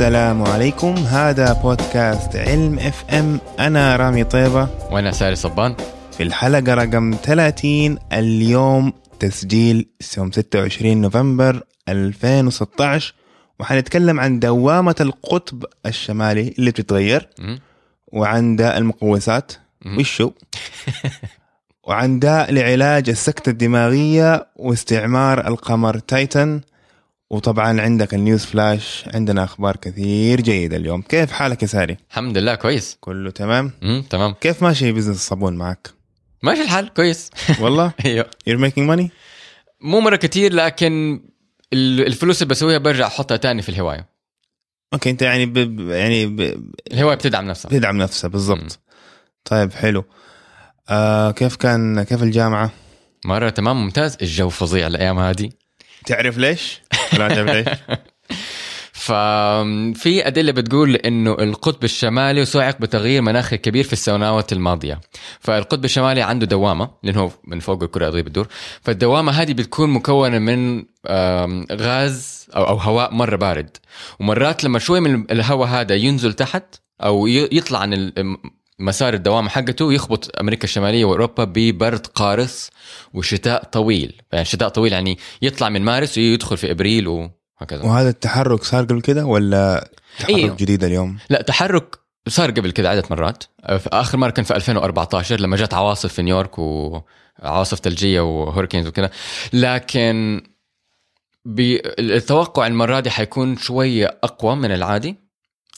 [0.00, 0.94] السلام عليكم.
[0.94, 4.68] هذا بودكاست علم اف ام أنا رامي طيبة.
[4.90, 5.74] وأنا ساري صبان.
[6.12, 9.88] في الحلقة رقم 30 اليوم تسجيل
[10.18, 13.14] يوم 26 نوفمبر 2016
[13.58, 17.28] وحنتكلم عن دوامة القطب الشمالي اللي بتتغير.
[18.12, 19.52] وعن داء المقوسات.
[19.98, 20.30] وشو؟
[21.88, 26.60] وعن دواء لعلاج السكتة الدماغية واستعمار القمر تايتن.
[27.30, 31.02] وطبعا عندك ال news flash عندنا أخبار كثير جيدة اليوم.
[31.02, 32.96] كيف حالك يا ساري؟ الحمد لله كويس.
[33.00, 34.04] كله تمام؟ مم.
[34.10, 34.32] تمام.
[34.32, 35.90] كيف ماشي business الصابون معك؟
[36.42, 37.30] ماشي الحال كويس.
[37.62, 38.24] والله؟ أيوه.
[38.50, 39.04] You're making money
[39.80, 41.20] مو مرة كتير لكن
[41.72, 44.06] ال- الفلوس اللي بسويها برجع أحطها تاني في الهواية.
[44.94, 45.46] okay أنت يعني.
[45.46, 46.40] ب- يعني ب...
[46.92, 47.68] الهواية بتدعم نفسها.
[47.68, 48.78] بتدعم نفسها بالضبط.
[49.44, 50.04] طيب حلو.
[50.88, 52.70] آه كيف كان كيف الجامعة؟
[53.24, 54.16] مرة تمام ممتاز.
[54.22, 55.50] الجو فظيع الأيام هذه.
[56.06, 56.80] تعرف ليش؟
[57.18, 57.66] ما تعرف ليش؟
[59.00, 65.00] ففي أدلة بتقول إنه القطب الشمالي صعق بتغيير مناخي كبير في السنوات الماضية.
[65.40, 68.48] فالقطب الشمالي عنده دوامة لأنه هو من فوق الكرة الأرضية بتدور
[68.82, 70.84] فالدوامة هذه بتكون مكونة من
[71.72, 73.76] غاز أو, أو هواء مرة بارد.
[74.20, 78.12] ومرات لما شوي من الهواء هذا ينزل تحت أو يطلع عن
[78.80, 82.70] مسار الدوامة حقته يخبط أمريكا الشمالية وأوروبا ببرد قارس
[83.14, 84.22] وشتاء طويل.
[84.32, 87.84] يعني شتاء طويل يعني يطلع من مارس ويدخل في إبريل وهكذا.
[87.84, 90.56] وهذا التحرك صار قبل كده ولا تحرك أيوه.
[90.56, 91.96] جديد اليوم؟ لا تحرك
[92.28, 93.44] صار قبل كده عدة مرات.
[93.66, 99.10] في آخر مرة كان في 2014 لما جت عواصف في نيويورك وعواصف ثلجية وهوريكينز وكذا.
[99.52, 100.42] لكن
[101.98, 105.29] التوقع المرة دي حيكون شوية أقوى من العادي.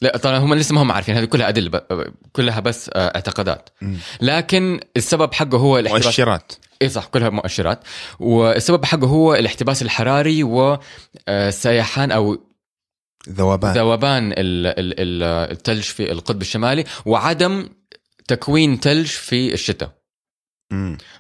[0.03, 3.69] لا طبعا هم لسه ما هم عارفين هذه كلها أدلة ب- كلها بس آه، اعتقادات.
[4.21, 7.81] لكن السبب حقه هو الاحتباس مؤشرات اي صح كلها مؤشرات
[8.21, 12.39] والسبب حقه هو الاحتباس الحراري وسيحان أو
[13.29, 14.37] ذوبان ذوبان ال-
[14.67, 17.69] ال- ال- الثلج في القطب الشمالي وعدم
[18.29, 20.03] تكوين ثلج في الشتاء.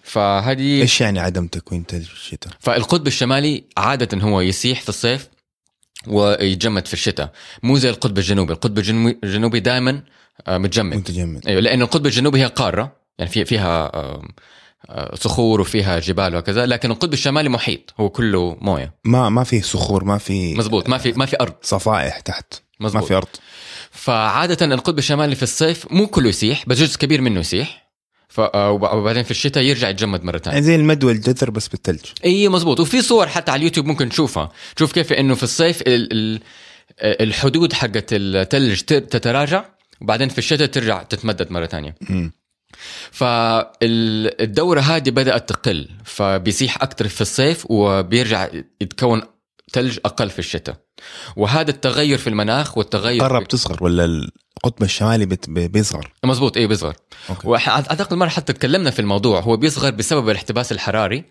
[0.02, 5.28] فهذه إيش يعني عدم تكوين ثلج في الشتاء؟ فالقطب الشمالي عادة هو يسيح في الصيف
[6.06, 7.32] ويتجمد في الشتاء.
[7.62, 8.52] مو زي القطب الجنوبي.
[8.52, 10.02] القطب الجنوبي- دائما
[10.48, 10.96] متجمد.
[10.96, 11.46] متجمد.
[11.48, 12.96] أيوه لأن القطب الجنوبي هي قارة.
[13.18, 13.90] يعني في فيها
[14.90, 17.94] آه، صخور وفيها جبال وكذا لكن القطب الشمالي محيط.
[18.00, 18.94] هو كله موية.
[19.04, 21.54] ما ما في صخور ما في مزبوط ما في ما في أرض.
[21.62, 22.54] صفائح تحت.
[22.80, 23.28] ما مزبوط في أرض.
[23.90, 27.91] فعادة القطب الشمالي في الصيف مو كله يسيح بس جزء كبير منه يسيح.
[28.32, 28.40] ف...
[28.40, 32.00] آه، وب- وبعدين في الشتاء يرجع يتجمد مرة ثانية يعني زي المدوى الجذر بس بالثلج
[32.24, 34.52] إي مزبوط وفي صور حتى على اليوتيوب ممكن تشوفها.
[34.76, 36.12] تشوف كيف إنه في الصيف ال...
[36.12, 36.40] ال...
[37.00, 39.64] الحدود حقت الثلج تتراجع
[40.00, 42.32] وبعدين في الشتاء ترجع تتمدد مرة ثانية مم.
[43.10, 48.48] فالدورة هذه بدأت تقل فبيسيح أكثر في الصيف وبيرجع
[48.80, 49.22] يتكون
[49.72, 50.76] ثلج أقل في الشتاء.
[51.36, 53.48] وهذا التغير في المناخ والتغير قرب.
[53.48, 56.94] تصغر ولا القطب الشمالي بيصغر؟ مزبوط إيه بيصغر.
[57.30, 57.48] أوكي.
[57.48, 61.24] واعتقد مره حتى تكلمنا في الموضوع هو بيصغر بسبب الاحتباس الحراري.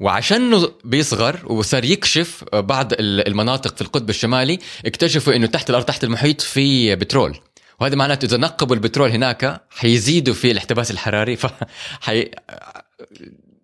[0.00, 6.04] وعشانه بيصغر وصار يكشف بعض ال- المناطق في القطب الشمالي اكتشفوا إنه تحت الأرض تحت
[6.04, 7.38] المحيط في بترول.
[7.80, 11.46] وهذا معناته إذا نقبوا البترول هناك حيزيدوا في الاحتباس الحراري ف
[12.06, 12.30] حي...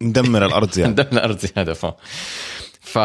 [0.02, 0.88] ندمر الأرض زيادة.
[1.02, 1.86] عندنا الأرض زيادة ف
[2.80, 2.98] ف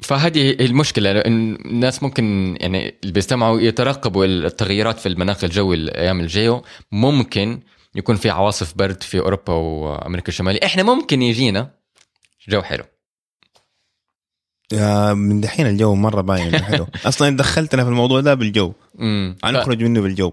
[0.00, 7.60] فهذه المشكلة الناس ممكن يعني اللي بيستمعوا يترقبوا التغيرات في المناخ الجوي الأيام الجاية ممكن
[7.94, 10.60] يكون في عواصف برد في أوروبا وأمريكا الشمالية.
[10.64, 11.74] إحنا ممكن يجينا
[12.48, 12.84] جو حلو.
[15.14, 16.86] من دحين الجو مرة باين حلو.
[17.06, 18.72] أصلا دخلتنا في الموضوع ده بالجو.
[19.00, 20.32] امم هنخرج منه بالجو.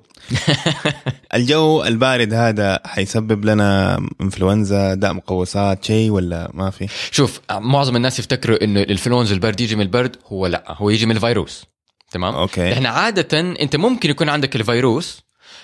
[1.35, 8.19] الجو البارد هذا حيسبب لنا انفلونزا داء مقوسات شيء ولا ما في؟ شوف معظم الناس
[8.19, 11.65] يفتكروا إنه الإنفلونزا البرد يجي من البرد هو لا هو يجي من الفيروس.
[12.11, 12.73] تمام؟ أوكي.
[12.73, 15.21] إحنا عادة أنت ممكن يكون عندك الفيروس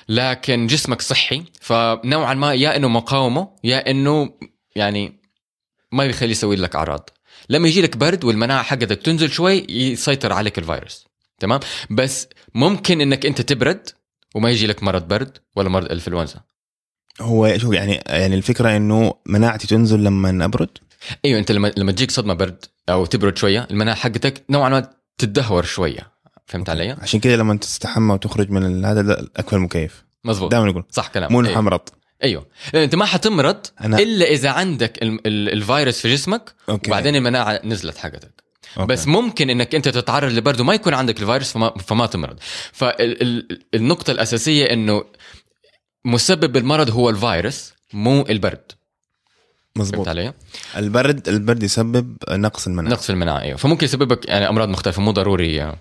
[0.10, 4.30] لكن جسمك صحي فنوعا ما يا إنه مقاومة يا إنه
[4.76, 5.22] يعني
[5.92, 7.10] ما بيخلي يسوي لك أعراض.
[7.52, 11.08] لما يجي لك برد والمناعة حقتك تنزل شوي يسيطر عليك الفيروس.
[11.40, 11.60] تمام؟
[11.90, 13.90] بس ممكن إنك أنت تبرد
[14.36, 16.40] وما يجي لك مرض برد ولا مرض الانفلونزا
[17.22, 20.70] هو شوف يعني يعني الفكرة إنه مناعتي تنزل لما أبرد؟
[21.26, 25.64] أيوه أنت لما لما تجيك صدمة برد أو تبرد شوية المناعة حقتك نوعا ما تدهور
[25.64, 26.12] شوية.
[26.46, 30.84] فهمت علي؟ عشان كذا لما تستحمى وتخرج من هذا اطفي المكيف مزبوط دائما يقول.
[30.90, 31.40] صح كلام مو.
[31.40, 31.82] انه حمرض
[32.24, 32.46] أيوه.
[32.74, 36.90] لأن أنت ما حتمرض أنا- إلا إذا عندك ال- ال- الفيروس في جسمك okay.
[36.92, 38.44] وبعدين المناعة نزلت حقتك
[38.78, 38.94] okay.
[38.94, 42.38] بس ممكن إنك أنت تتعرض لبرد وما يكون عندك الفيروس فما, فما تمرض.
[42.74, 45.04] فالنقطه الأساسية إنه
[46.06, 48.72] مسبب المرض هو الفيروس مو البرد.
[49.76, 50.34] مزبوط علي؟
[50.78, 52.94] البرد البرد يسبب نقص المناعة.
[52.94, 53.58] نقص المناعة أيوه.
[53.58, 55.76] فممكن يسببك يعني أمراض مختلفة مو ضروري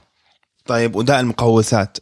[0.67, 1.99] طيب وداء المقوسات.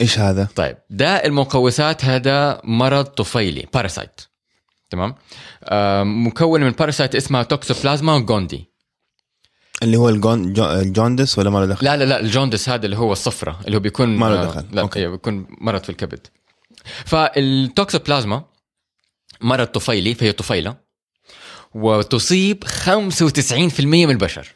[0.00, 4.20] إيش هذا؟ طيب داء المقوسات هذا مرض طفيلي parasite
[4.90, 5.14] تمام
[5.64, 8.70] آه مكون من parasite اسمها Toxoplasma gondii
[9.82, 12.25] اللي هو ال jaun- jaun- ال jaundice ولا ما له دخل؟ لا لا لا ال
[12.25, 14.64] jaundice هذا اللي هو الصفرة اللي هو بيكون ما له آه، دخل.
[14.72, 15.06] لا okay.
[15.08, 16.26] بيكون مرض في الكبد
[17.04, 18.44] فالتوكسوبلازما
[19.40, 20.76] مرض طفيلي فهي طفيلة
[21.74, 24.48] وتصيب 95% من البشر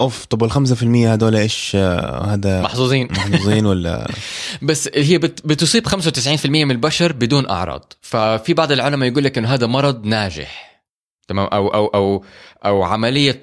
[0.00, 3.08] أوف طب ال 5% هذول إيش؟ آه، هذا محظوظين.
[3.10, 4.08] محظوظين ولا؟
[4.62, 7.92] بس هي بت- بتصيب 95% من البشر بدون أعراض.
[8.00, 10.82] ففي بعض العلماء يقول لك إنه هذا مرض ناجح.
[11.28, 12.24] تمام؟ أو أو أو
[12.64, 13.40] أو عملية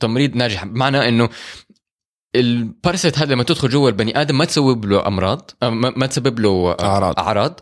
[0.00, 1.28] تمريض ناجحه بمعنى إنه
[2.36, 7.18] الباراسيت هذا لما تدخل جوا البني آدم ما تسبب له أمراض ما تسبب له أعراض.
[7.18, 7.60] أعراض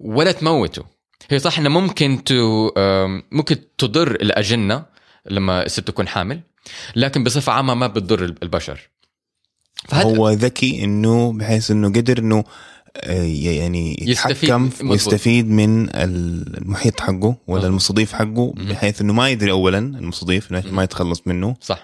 [0.00, 0.82] ولا تموته.
[1.30, 2.70] هي صح إنه ممكن تو
[3.32, 4.84] ممكن تضر الأجنة
[5.30, 6.40] لما الست تكون حامل.
[6.96, 8.80] لكن بصفة عامة ما بتضر البشر.
[9.92, 12.44] هو ذكي إنه بحيث إنه قدر إنه
[12.96, 14.70] آه، يعني يستفيد- يتحكم.
[14.90, 17.64] ويستفيد من المحيط حقه ولا مظبوط.
[17.64, 21.56] المستضيف حقه بحيث إنه ما يدري اولا المستضيف ما يتخلص منه.
[21.60, 21.82] صح.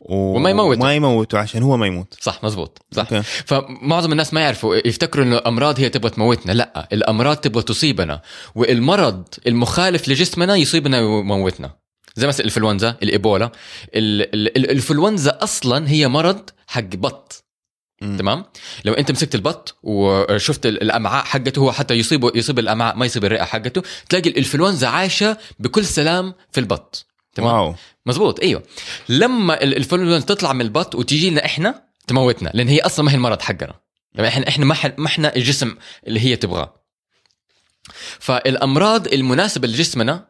[0.00, 0.14] و...
[0.36, 0.80] وما يموته.
[0.80, 2.14] ما يموته عشان هو ما يموت.
[2.20, 3.02] صح مزبوط صح.
[3.12, 3.22] okay.
[3.22, 6.52] فمعظم الناس ما يعرفوا يفتكروا إنه الأمراض هي تبغى تموتنا.
[6.52, 8.22] لا الأمراض تبغى تصيبنا.
[8.54, 11.70] والمرض المخالف لجسمنا يصيبنا ويموتنا.
[12.16, 13.44] زي مثلا الإنفلونزا الإيبولا.
[13.44, 13.52] ال-
[14.34, 17.42] ال- ال- الإنفلونزا أصلا هي مرض حق بط.
[18.02, 18.16] مم.
[18.16, 18.44] تمام؟
[18.84, 23.24] لو أنت مسكت البط وشفت ال- الأمعاء حقته هو حتى يصيب يصيب الأمعاء ما يصيب
[23.24, 27.06] الرئة حقته تلاقي الإنفلونزا عايشة بكل سلام في البط.
[27.34, 27.74] تمام؟ واو.
[28.06, 28.62] مزبوط أيوه.
[29.08, 33.14] لما ال- الإنفلونزا تطلع من البط وتيجي لنا إحنا تموتنا لأن هي أصلا ما هي
[33.16, 33.74] المرض حقنا.
[34.14, 35.74] يعني إحنا إحنا ما ما إحنا الجسم
[36.06, 36.74] اللي هي تبغاه.
[38.20, 40.28] فالأمراض المناسبة لجسمنا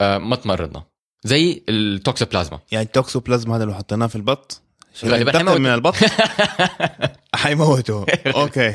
[0.00, 0.84] آه، ما تمرضنا.
[1.24, 2.58] زي التوكسوبلازما.
[2.72, 4.62] يعني التوكسوبلازما هذا لو حطيناه في البط؟
[5.04, 5.56] غالباً حيموت.
[5.60, 5.94] من البط؟
[7.34, 8.74] حيموته أوكي.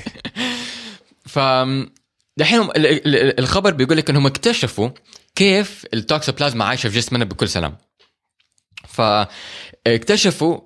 [1.25, 1.39] ف
[2.37, 2.69] دحين
[3.39, 4.89] الخبر بيقول لك إنهم اكتشفوا
[5.35, 7.77] كيف التوكسوبلازما عايشة في جسمنا بكل سلام.
[8.87, 10.59] فاكتشفوا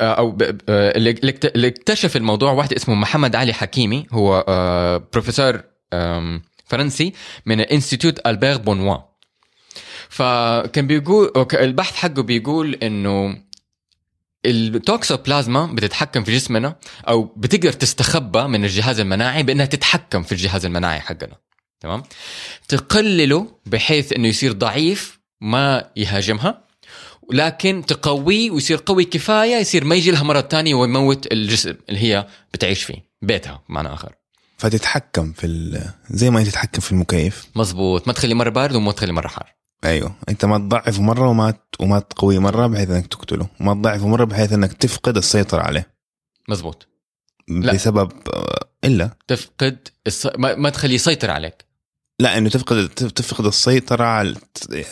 [0.00, 0.38] آه، أو
[0.68, 5.62] آه، اللي اللي اكت- اللي اكتشف الموضوع واحد اسمه محمد علي حكيمي هو آه، بروفيسور
[5.92, 7.12] آم، فرنسي
[7.46, 8.96] من انستيتوت ألبير بونيو.
[10.14, 13.36] فكان بيقول البحث حقه بيقول إنه
[14.46, 16.76] التوكسوبلازما بتتحكم في جسمنا
[17.08, 21.36] أو بتقدر تستخبى من الجهاز المناعي بأنها تتحكم في الجهاز المناعي حقنا.
[21.80, 22.02] تمام؟
[22.68, 26.64] تقلله بحيث إنه يصير ضعيف ما يهاجمها
[27.32, 32.26] لكن تقويه ويصير قوي كفاية يصير ما يجي لها مرض تاني ويموت الجسم اللي هي
[32.52, 34.14] بتعيش فيه بيتها بمعنى آخر.
[34.58, 35.90] فتتحكم في ال...
[36.10, 37.46] زي ما تتحكم في المكيف.
[37.54, 39.54] مزبوط ما تخلي مرة بارد وما تخلي مرة حار.
[39.84, 40.14] أيوه.
[40.28, 41.54] أنت ما تضعفه مرة وما.
[41.80, 43.48] وما تقويه مرة بحيث إنك تقتله.
[43.60, 45.94] وما تضعفه مرة بحيث إنك تفقد السيطرة عليه.
[46.48, 46.86] مزبوط
[47.48, 47.72] لا.
[47.72, 49.10] بسبب آه، إلا.
[49.28, 50.28] تفقد الس...
[50.38, 51.64] ما, ما تخليه يسيطر عليك.
[52.20, 54.34] لا إنه تفقد تفقد السيطرة على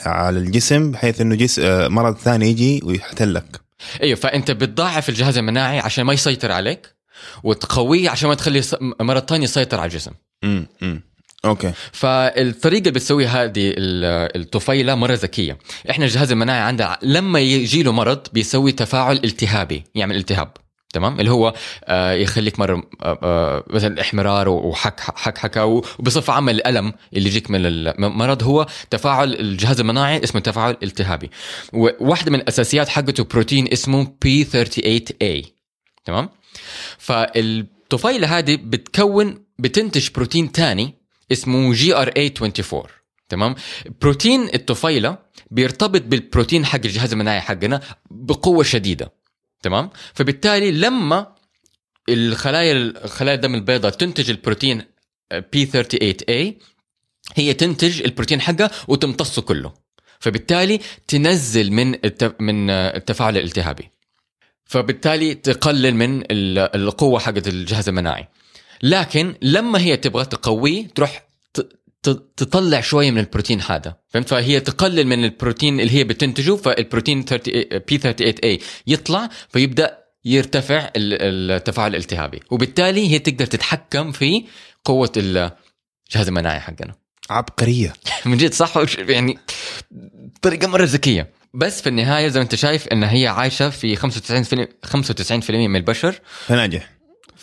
[0.06, 1.59] على الجسم بحيث إنه جس...
[1.59, 3.61] آه، مرض ثاني يجي ويحتلك.
[4.03, 4.17] أيوه.
[4.17, 6.94] فأنت بتضاعف الجهاز المناعي عشان ما يسيطر عليك
[7.43, 8.62] وتقويه عشان ما تخلي
[9.00, 10.12] مرض ثاني يسيطر على الجسم.
[10.44, 11.03] امم امم
[11.44, 11.73] أوكي.
[11.93, 15.58] فالطريقة اللي بتسويها هذه ال- الطفيلة مرة ذكية.
[15.91, 20.53] إحنا الجهاز المناعي عندنا لما يجي له مرض بيسوي تفاعل التهابي يعمل التهاب
[20.93, 26.53] تمام؟ اللي هو آه، يخليك مرة آه، آه، مثلا إحمرار وحك حك حكا وبصفة عامة
[26.53, 31.31] الألم اللي يجيك من المرض هو تفاعل الجهاز المناعي اسمه تفاعل التهابي.
[31.72, 35.46] وواحده من الأساسيات حقته بروتين اسمه P38A
[36.05, 36.29] تمام؟
[36.99, 40.94] فالطفيلة هذه بتكون بتنتج بروتين تاني
[41.32, 42.82] اسمه GRA24
[43.29, 43.55] تمام؟
[44.03, 45.19] بروتين الطفيلة
[45.51, 49.12] بيرتبط بالبروتين حق الجهاز المناعي حقنا بقوة شديدة.
[49.62, 51.34] تمام؟ فبالتالي لما
[52.08, 54.82] الخلايا الخلايا الدم البيضاء تنتج البروتين
[55.34, 56.53] P38A
[57.34, 59.72] هي تنتج البروتين حقها وتمتصه كله.
[60.20, 61.91] فبالتالي تنزل من.
[62.41, 63.91] من التفاعل الالتهابي.
[64.65, 68.29] فبالتالي تقلل من ال- القوة حقت الجهاز المناعي.
[68.82, 71.27] لكن لما هي تبغى تقويه تروح
[72.36, 73.96] تطلع شوية من البروتين هذا.
[74.08, 81.51] فهمت؟ فهي تقلل من البروتين اللي هي بتنتجه فالبروتين 30 P38A يطلع فيبدأ يرتفع ال-
[81.53, 82.41] التفاعل الالتهابي.
[82.51, 84.44] وبالتالي هي تقدر تتحكم في
[84.84, 86.94] قوة الجهاز المناعي حقنا.
[87.31, 87.93] عبقرية.
[88.27, 89.39] من جد صح؟ يعني
[90.43, 91.31] طريقه مرة ذكية.
[91.55, 94.01] بس في النهاية زي ما انت شايف إن هي عايشة في 95%
[94.86, 96.20] 95% من البشر.
[96.46, 96.91] فناجح.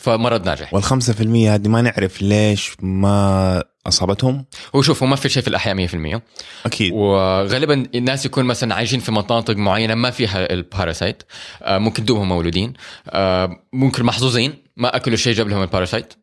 [0.01, 0.74] فمرض ناجح.
[0.74, 5.44] والخمسة في المية هذه ما نعرف ليش ما أصابتهم؟ هو شوف هو ما في شيء
[5.44, 6.22] في الأحياء 100%
[6.65, 6.94] أكيد.
[6.94, 11.24] وغالبا الناس يكون مثلا عايشين في مناطق معينة ما فيها الباراسايت.
[11.62, 12.74] آه، ممكن دوبهم مولودين.
[13.10, 14.53] آه، ممكن محظوظين.
[14.77, 16.13] ما أكلوا شيء جاب لهم ال parasite.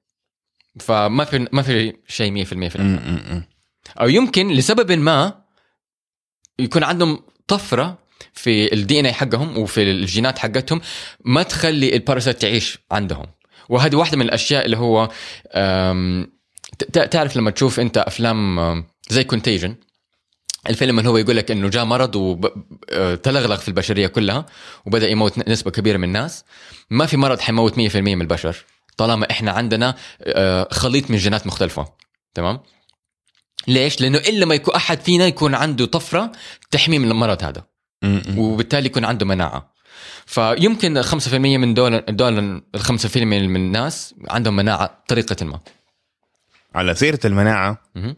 [0.80, 3.42] فما في ما في شيء 100% في م.
[4.00, 5.34] أو يمكن لسبب ما
[6.58, 7.98] يكون عندهم طفرة
[8.32, 10.80] في ال DNA حقهم وفي الجينات حقتهم
[11.24, 13.26] ما تخلي ال parasite تعيش عندهم.
[13.68, 15.08] وهذه واحدة من الأشياء اللي هو
[17.10, 19.74] تعرف لما تشوف أنت أفلام زي Contagion
[20.68, 24.46] الفيلم اللي هو يقول لك إنه جاء مرض وتلغلغ في البشرية كلها
[24.86, 26.44] وبدأ يموت نسبة كبيرة من الناس.
[26.90, 28.64] ما في مرض حيموت 100% من البشر
[28.96, 31.88] طالما إحنا عندنا آه، خليط من جينات مختلفة.
[32.34, 32.60] تمام؟
[33.68, 36.32] ليش؟ لأنه إلا ما يكون أحد فينا يكون عنده طفرة
[36.70, 37.64] تحميه من المرض هذا.
[38.38, 39.75] وبالتالي يكون عنده مناعة.
[40.26, 42.38] فيمكن 5% من دول دول
[42.74, 45.60] ال 5% من الناس عندهم مناعة بطريقه ما.
[46.74, 48.16] على سيرة المناعة مهم.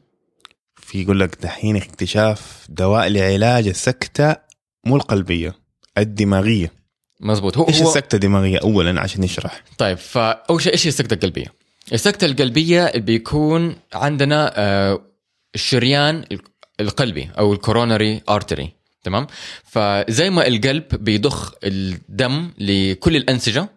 [0.76, 4.36] في يقول لك دحين اكتشاف دواء لعلاج السكتة
[4.84, 5.54] مو القلبية
[5.98, 6.72] الدماغية.
[7.20, 7.58] مزبوط.
[7.58, 11.46] هو إيش هو السكتة الدماغية؟ اولا عشان نشرح طيب فاول شيء إيش هي السكتة القلبية؟
[11.92, 15.00] السكتة القلبية بيكون عندنا آه،
[15.54, 16.24] الشريان
[16.80, 19.26] القلبي أو الكوروناري ارتري تمام؟
[19.64, 23.68] فزي ما القلب بيضخ الدم لكل الأنسجة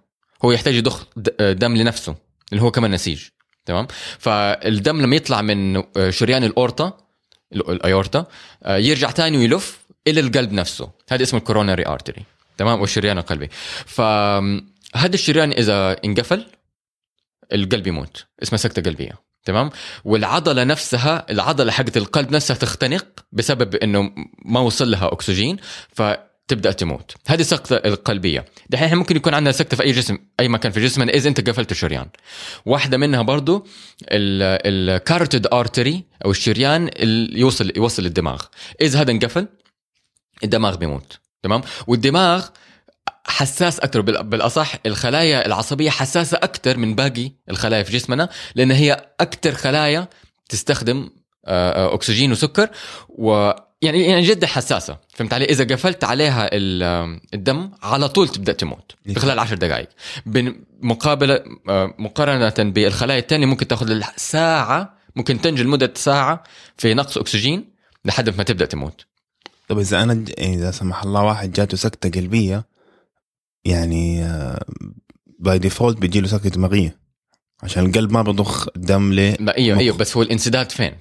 [0.45, 1.05] هو يحتاج يضخ
[1.39, 2.15] دم لنفسه
[2.51, 3.23] اللي هو كمان نسيج
[3.65, 3.87] تمام؟
[4.19, 6.97] فالدم لما يطلع من آه، شريان الأورطة
[7.53, 8.25] ال- الايورتا
[8.63, 10.89] آه، يرجع تاني ويلف إلى القلب نفسه.
[11.11, 12.23] هذا اسمه الكوروناري أرتري
[12.57, 13.49] تمام؟ والشريان القلبي.
[13.85, 16.45] فهذا الشريان إذا انقفل
[17.53, 18.25] القلب يموت.
[18.43, 19.30] اسمها سكتة قلبية.
[19.45, 19.69] تمام؟
[20.05, 24.11] والعضلة نفسها العضلة حقت القلب نفسها تختنق بسبب إنه
[24.45, 25.57] ما وصل لها أكسجين
[25.93, 27.15] فتبدأ تموت.
[27.27, 28.45] هذه السكته القلبية.
[28.69, 31.49] دحين إحنا ممكن يكون عندنا سكته في أي جسم أي مكان في جسمنا إذا أنت
[31.49, 32.07] قفلت الشريان.
[32.65, 33.67] واحدة منها برضو
[34.11, 38.41] ال carotid artery أو الشريان اللي يوصل يوصل للدماغ.
[38.81, 39.47] إذا هذا انقفل
[40.43, 41.19] الدماغ بيموت.
[41.43, 42.47] تمام؟ والدماغ
[43.25, 49.05] حساس أكثر بال- بالأصح الخلايا العصبية حساسة أكثر من باقي الخلايا في جسمنا لأن هي
[49.19, 50.07] أكثر خلايا
[50.49, 51.09] تستخدم
[51.45, 52.69] آه، آه، أكسجين وسكر
[53.09, 53.51] و
[53.81, 54.97] يعني يعني جدا حساسة.
[55.13, 59.89] فهمت علي؟ إذا قفلت عليها ال- الدم على طول تبدأ تموت في خلال عشر دقائق.
[60.25, 66.43] بين- مقابلة آه، مقارنة بالخلايا الثانية ممكن تأخذ ساعة ممكن تنجو لمده ساعة
[66.77, 67.69] في نقص أكسجين
[68.05, 69.05] لحد ما تبدأ تموت.
[69.67, 72.65] طب إذا أنا ج- إذا سمح الله واحد جاته سكتة قلبية
[73.65, 74.27] يعني
[75.39, 76.97] by default بيجي له سكتة دماغية
[77.63, 79.79] عشان القلب ما بيضخ دم ل أيوه.
[79.79, 80.93] أيوه بس هو الانسداد فين؟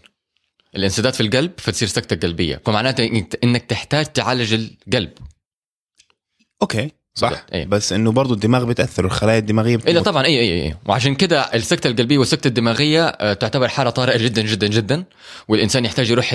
[0.77, 5.13] الانسداد في القلب فتصير سكتة قلبية فمعناته إنك تحتاج تعالج القلب
[6.63, 7.67] أوكي صح أيوة.
[7.67, 10.05] بس إنه برضه الدماغ بيتاثر الخلايا الدماغية بتموت.
[10.05, 14.43] طبعا اي اي اي وعشان كده السكتة القلبية والسكتة الدماغية آه، تعتبر حالة طارئة جدا
[14.43, 15.05] جدا جدا
[15.49, 16.35] والإنسان يحتاج يروح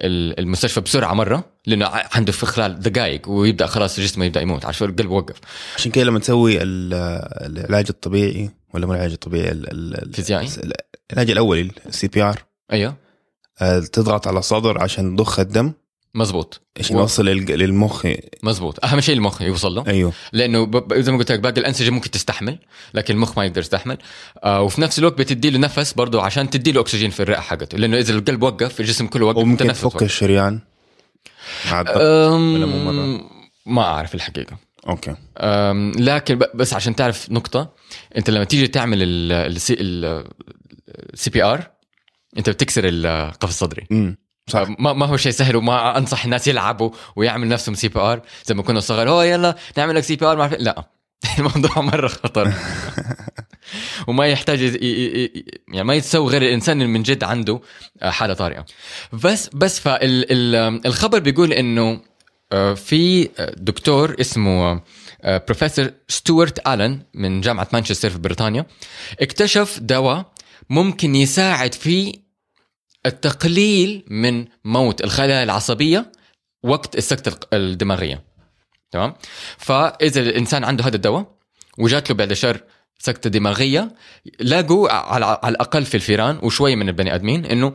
[0.00, 5.10] المستشفى بسرعة مرة لأنه عنده في خلال دقائق ويبدأ خلاص جسمه يبدأ يموت عشان القلب
[5.10, 5.36] وقف
[5.76, 6.94] عشان كده لما تسوي ال-
[7.58, 10.48] العلاج الطبيعي ولا مو العلاج الطبيعي ال- ال- ال- فيزيائي؟
[11.12, 12.96] العلاج الأولي ال CPR أيوه
[13.92, 15.72] تضغط على الصدر عشان تضخ الدم
[16.16, 18.06] مزبوط عشان يوصل للمخ
[18.42, 21.90] مزبوط اهم شيء المخ يوصل له أيوه لأنه ب- زي ما قلت لك باقي الانسجه
[21.90, 22.58] ممكن تستحمل
[22.94, 23.98] لكن المخ ما يقدر يستحمل
[24.44, 27.78] آه وفي نفس الوقت بتدي له نفس برضه عشان تدي له اكسجين في الرئه حقته
[27.78, 30.02] لأنه اذا القلب وقف الجسم كله وقف وممكن تفك.
[30.02, 30.60] الشريان
[31.70, 33.20] مع الضغط أم، ولا مو مرة؟
[33.66, 34.56] ما اعرف الحقيقة
[34.88, 37.72] أوكي أم، لكن بس عشان تعرف نقطه
[38.16, 39.74] انت لما تيجي تعمل ال C
[41.30, 41.70] PR
[42.38, 44.16] انت بتكسر القفص الصدري امم
[44.54, 48.22] ما, ما هو شيء سهل وما أنصح الناس يلعبوا ويعمل نفسهم CPR.
[48.44, 50.84] زي ما كنا صغار هو يلا نعمل لك CPR لا
[51.38, 52.52] الموضوع مرة خطر.
[54.08, 54.60] وما يحتاج
[55.72, 57.60] يعني ما يتسوى غير الإنسان اللي من جد عنده
[58.02, 58.64] آه، حالة طارئة.
[59.12, 62.00] بس بس فالخبر بيقول إنه
[62.52, 64.82] آه، في دكتور اسمه
[65.22, 68.66] آه، بروفيسور ستوارت آلن من جامعة مانشستر في بريطانيا
[69.20, 70.32] اكتشف دواء
[70.70, 72.25] ممكن يساعد في
[73.06, 76.12] التقليل من موت الخلايا العصبية
[76.62, 78.24] وقت السكتة الدماغية.
[78.90, 79.14] تمام؟
[79.58, 81.36] فإذا الإنسان عنده هذا الدواء
[81.78, 82.60] وجات له بعد شهر
[82.98, 83.94] سكتة دماغية
[84.40, 87.72] لاقوا على على الأقل في الفيران وشوي من البني آدمين إنه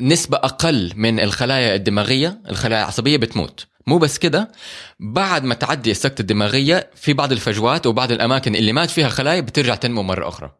[0.00, 3.66] نسبة أقل من الخلايا الدماغية الخلايا العصبية بتموت.
[3.86, 4.52] مو بس كده
[5.00, 9.74] بعد ما تعدي السكتة الدماغية في بعض الفجوات وبعض الأماكن اللي مات فيها خلايا بترجع
[9.74, 10.50] تنمو مرة أخرى.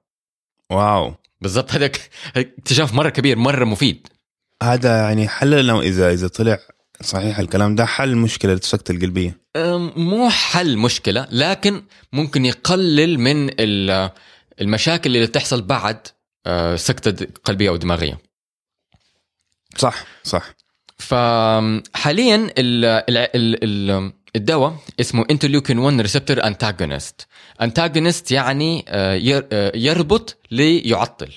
[0.71, 1.15] Wow.
[1.41, 1.73] بالضبط.
[1.73, 1.91] هذا
[2.37, 4.07] اكتشاف مرة كبير مرة مفيد.
[4.63, 6.59] هذا يعني حل لو إذا إذا طلع
[7.03, 9.41] صحيح الكلام ده حل مشكلة السكته القلبية.
[9.97, 11.83] مو حل مشكلة لكن
[12.13, 14.11] ممكن يقلل من ال-
[14.61, 16.07] المشاكل اللي تحصل بعد
[16.47, 18.19] آه، سكتة قلبية أو دماغية.
[19.77, 20.55] صح صح.
[20.99, 27.27] فحاليا ال ال ال ال الدواء اسمه interleukin 1 receptor antagonist
[27.63, 31.33] antagonist يعني آه، آه، يربط ليعطل.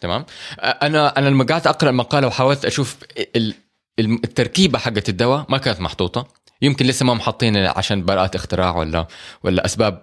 [0.00, 0.24] تمام؟
[0.60, 2.96] آه، أنا أنا لما قعدت أقرأ المقالة وحاولت أشوف
[3.36, 3.54] ال-
[3.98, 6.28] ال- التركيبة حقت الدواء ما كانت محطوطة.
[6.62, 9.06] يمكن لسه ما محطين عشان براءات اختراع ولا
[9.42, 10.02] ولا أسباب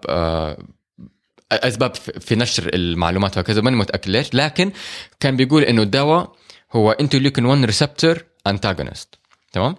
[1.52, 3.62] أسباب في في نشر المعلومات وهكذا.
[3.62, 4.34] ماني متأكد ليش.
[4.34, 4.72] لكن
[5.20, 6.32] كان بيقول إنه الدواء
[6.74, 9.16] هو interleukin 1 receptor antagonist
[9.52, 9.76] تمام؟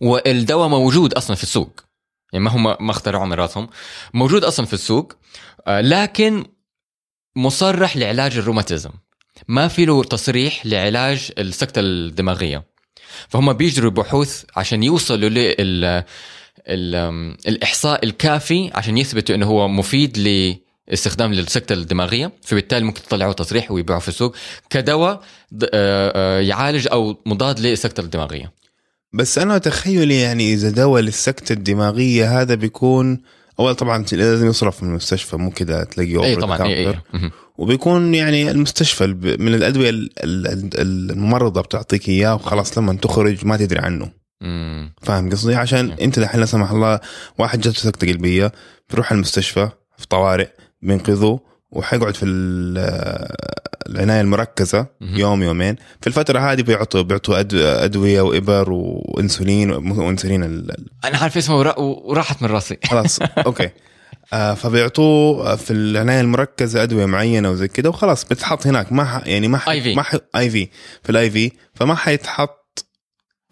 [0.00, 1.80] والدواء موجود أصلا في السوق.
[2.32, 3.68] يعني ما هم ما اخترعوا من راسهم
[4.14, 5.12] موجود أصلا في السوق
[5.66, 6.44] آه، لكن
[7.36, 8.90] مصرح لعلاج الروماتيزم.
[9.48, 12.64] ما في له تصريح لعلاج السكتة الدماغية.
[13.28, 16.04] فهم بيجروا بحوث عشان يوصلوا لل
[16.68, 17.36] ال...
[17.48, 20.18] الإحصاء الكافي عشان يثبتوا أنه هو مفيد
[20.88, 22.32] لاستخدام للسكتة الدماغية.
[22.42, 24.36] فبالتالي ممكن يطلعوا تصريح ويبيعوا في السوق
[24.70, 25.22] كدواء
[25.72, 28.52] آه، آه، يعالج أو مضاد للسكتة الدماغية.
[29.12, 33.20] بس أنا تخيلي يعني إذا دواء للسكتة الدماغية هذا بيكون
[33.60, 36.96] اول طبعا لازم يصرف من المستشفى مو كده تلاقيه اي طبعا اي اي counter.
[37.14, 37.30] مهم.
[37.58, 39.06] وبيكون يعني المستشفى
[39.40, 44.10] من الأدوية ال- ال- ال- الممرضة بتعطيك إياه وخلاص لما تخرج ما تدري عنه
[44.40, 44.94] مم.
[45.02, 45.96] فاهم قصدي عشان نعم.
[46.00, 47.00] أنت دحين لا سمح الله
[47.38, 48.52] واحد جاته سكتة قلبية
[48.90, 50.48] بيروح المستشفى في طوارئ
[50.82, 53.28] بينقذوه وحيقعد في ال-
[53.88, 54.86] العناية المركزة.
[55.00, 55.76] يوم يومين.
[56.00, 57.40] في الفترة هذه بيعطوا بيعطوا
[57.84, 62.76] أدوية وإبر وإنسولين وإنسولين ال- أنا عارف اسمه ورا- وراحت من راسي.
[62.90, 63.70] خلاص أوكي.
[64.32, 68.92] آه فبيعطوه في العناية المركزة أدوية معينة وزي كده وخلاص بتحط هناك.
[68.92, 69.26] ما ح...
[69.26, 69.68] يعني ما ح...
[69.96, 70.14] ما ح...
[70.36, 70.68] IV في
[71.02, 72.65] ال IV فما حيتحط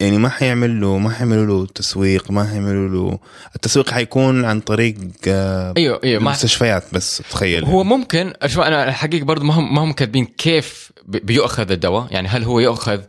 [0.00, 3.18] يعني ما حيعمل له ما حيعملوا له تسويق ما حيعملوا له
[3.56, 4.96] التسويق حيكون عن طريق
[5.28, 9.82] آه أيوه أيوه المستشفيات بس تخيل هو ممكن شوف أنا الحقيقة برضه ما هم ما
[9.84, 12.06] هم كاتبين كيف بي- بيؤخذ الدواء.
[12.10, 13.00] يعني هل هو يؤخذ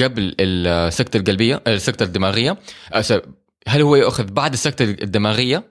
[0.00, 2.56] قبل السكتة القلبية السكتة الدماغية؟
[2.94, 3.20] أس-
[3.68, 5.64] هل هو يؤخذ بعد السكتة الدماغية؟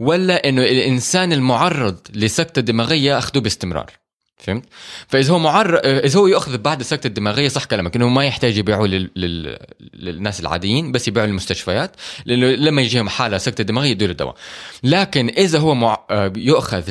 [0.00, 3.90] ولا إنه الإنسان المعرض لسكتة دماغية اخذوه باستمرار؟
[4.38, 4.64] فهمت؟
[5.08, 8.86] فإذا هو معرض إذا هو يأخذ بعد السكته الدماغية صح كلامك إنه ما يحتاج يبيعوه
[8.86, 9.10] لل...
[9.16, 9.58] لل...
[9.94, 11.96] للناس العاديين بس يبيعوا للمستشفيات
[12.26, 14.34] لأنه لما يجيهم حاله سكتة دماغية يدوا الدواء
[14.82, 16.04] لكن إذا هو مع...
[16.10, 16.90] آه، يؤخذ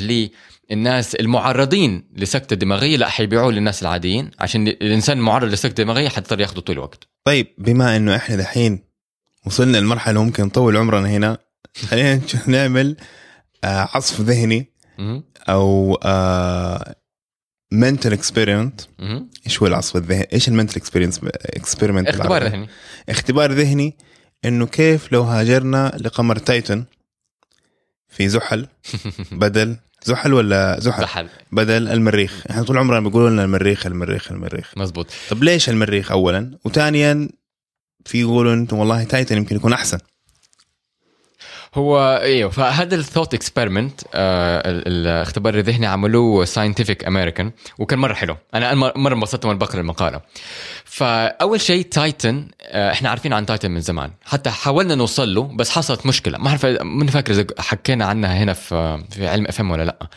[0.70, 6.60] للناس المعرضين لسكتة دماغية لا حيبيعوه للناس العاديين عشان الإنسان المعرض لسكتة دماغية حيضطر يأخذه
[6.60, 8.84] طول الوقت طيب بما إنه إحنا دحين
[9.46, 11.38] وصلنا لمرحلة ممكن نطول عمرنا هنا
[11.90, 12.98] خلينا نعمل
[13.64, 15.24] آه عصف ذهني مهم.
[17.76, 18.82] منتال اكسبيرمنت.
[19.46, 22.70] إيش هو العصف الذهني؟ إيش ال mental experience experiment اختبار ذهني.
[23.10, 23.94] اختبار ذهني
[24.46, 26.84] إنه كيف لو هاجرنا لقمر تايتن
[28.10, 28.68] في زحل
[29.32, 31.30] بدل زحل ولا زحل؟ زحل.
[31.52, 32.44] بدل المريخ.
[32.50, 34.74] إحنا طول عمرنا بيقولوا لنا المريخ المريخ المريخ.
[34.78, 37.30] مزبوط طب ليش المريخ اولا؟ وثانيا
[38.06, 39.98] في يقولوا إنتم والله تايتن يمكن يكون أحسن.
[41.76, 48.38] هو إيوه فهذا ال thought experiment الاختبار الذهني عملوه Scientific American وكان مرة حلو.
[48.54, 50.22] أنا مرة انبسطت وأنا بقرأ المقالة.
[50.86, 54.12] فأول شيء تايتن آه، إحنا عارفين عن تايتن من زمان.
[54.24, 56.38] حتى حاولنا نوصل له بس حصلت مشكلة.
[56.38, 60.08] ما أعرف من فاكر إذا حكينا عنها هنا في في علم اف ولا لأ.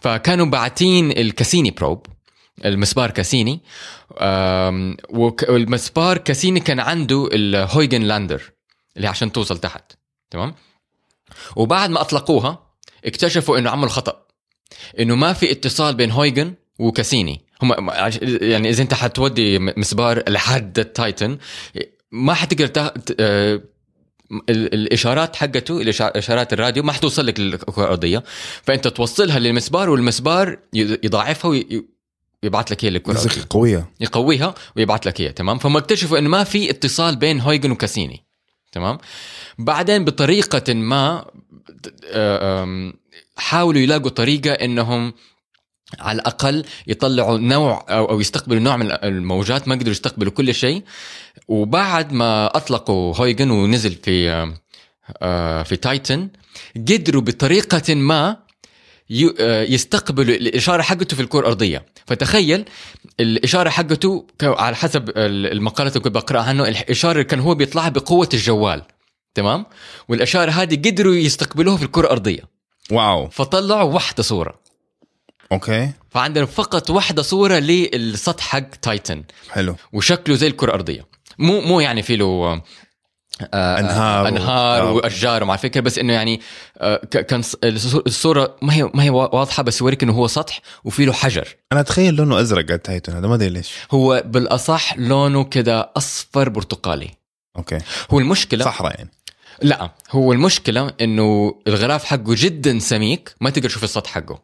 [0.00, 2.06] فكانوا باعتين الكاسيني probe
[2.64, 3.60] المسبار كاسيني
[5.48, 8.42] والمسبار كاسيني كان عنده الهويجن lander
[8.96, 9.92] اللي عشان توصل تحت.
[10.30, 10.54] تمام؟
[11.56, 12.66] وبعد ما أطلقوها
[13.04, 14.26] اكتشفوا إنه عملوا خطأ.
[15.00, 17.40] إنه ما في اتصال بين هويجن وكاسيني.
[17.62, 17.90] هم
[18.42, 21.38] يعني إذا أنت حتودي مسبار لحد التايتن
[22.10, 23.60] ما حتقدر آه،
[24.50, 28.24] ال- الإشارات حقته إشارات الراديو ما حتوصل لك للكرة الأرضية.
[28.62, 31.50] فأنت توصلها للمسبار والمسبار يضاعفها
[32.42, 33.42] ويبعث لك هي للكرة الأرضية.
[33.50, 38.24] قويه يقويها ويبعث لك اياها تمام؟ فهم اكتشفوا إنه ما في اتصال بين هويجن وكاسيني.
[38.72, 38.98] تمام؟
[39.58, 41.24] بعدين بطريقة ما
[42.12, 42.92] آه،
[43.36, 45.12] حاولوا يلاقوا طريقة إنهم
[46.00, 50.82] على الأقل يطلعوا نوع أو يستقبلوا نوع من الموجات ما قدروا يستقبلوا كل شيء.
[51.48, 54.54] وبعد ما أطلقوا هويجن ونزل في آه،
[55.22, 56.28] آه، في تايتن
[56.76, 58.36] قدروا بطريقة ما
[59.10, 62.64] يستقبلوا الإشارة حقته في الكره الارضيه فتخيل
[63.20, 68.28] الإشارة حقته على حسب ال- المقالات اللي كنت بقرأها عنه الإشارة كان هو بيطلعها بقوة
[68.34, 68.82] الجوال.
[69.34, 69.66] تمام؟
[70.08, 72.42] والإشارة هذه قدروا يستقبلوها في الكرة الأرضية.
[72.90, 73.28] wow.
[73.28, 74.60] فطلعوا واحدة صورة.
[75.52, 75.90] okay.
[76.10, 79.24] فعندنا فقط واحدة صورة للسطح حق تايتن.
[79.50, 79.76] حلو.
[79.92, 81.06] وشكله زي الكرة الأرضية.
[81.38, 82.62] مو مو يعني في له
[83.54, 84.92] آه، أنهار و- أنهار آه.
[84.92, 86.40] وأشجار ومع فكره بس إنه يعني
[86.78, 91.04] آه، كان الصورة ما هي ما هي وا- واضحة بس يوريك إنه هو سطح وفي
[91.04, 91.48] له حجر.
[91.72, 93.70] أنا أتخيل لونه أزرق على التايتن هذا ما أدري ليش.
[93.90, 97.10] هو بالأصح لونه كده أصفر برتقالي.
[97.56, 97.78] أوكي.
[98.10, 99.10] هو المشكلة صحراء يعني.
[99.62, 104.42] لا هو المشكلة إنه الغلاف حقه جدا سميك ما تقدر تشوف السطح حقه.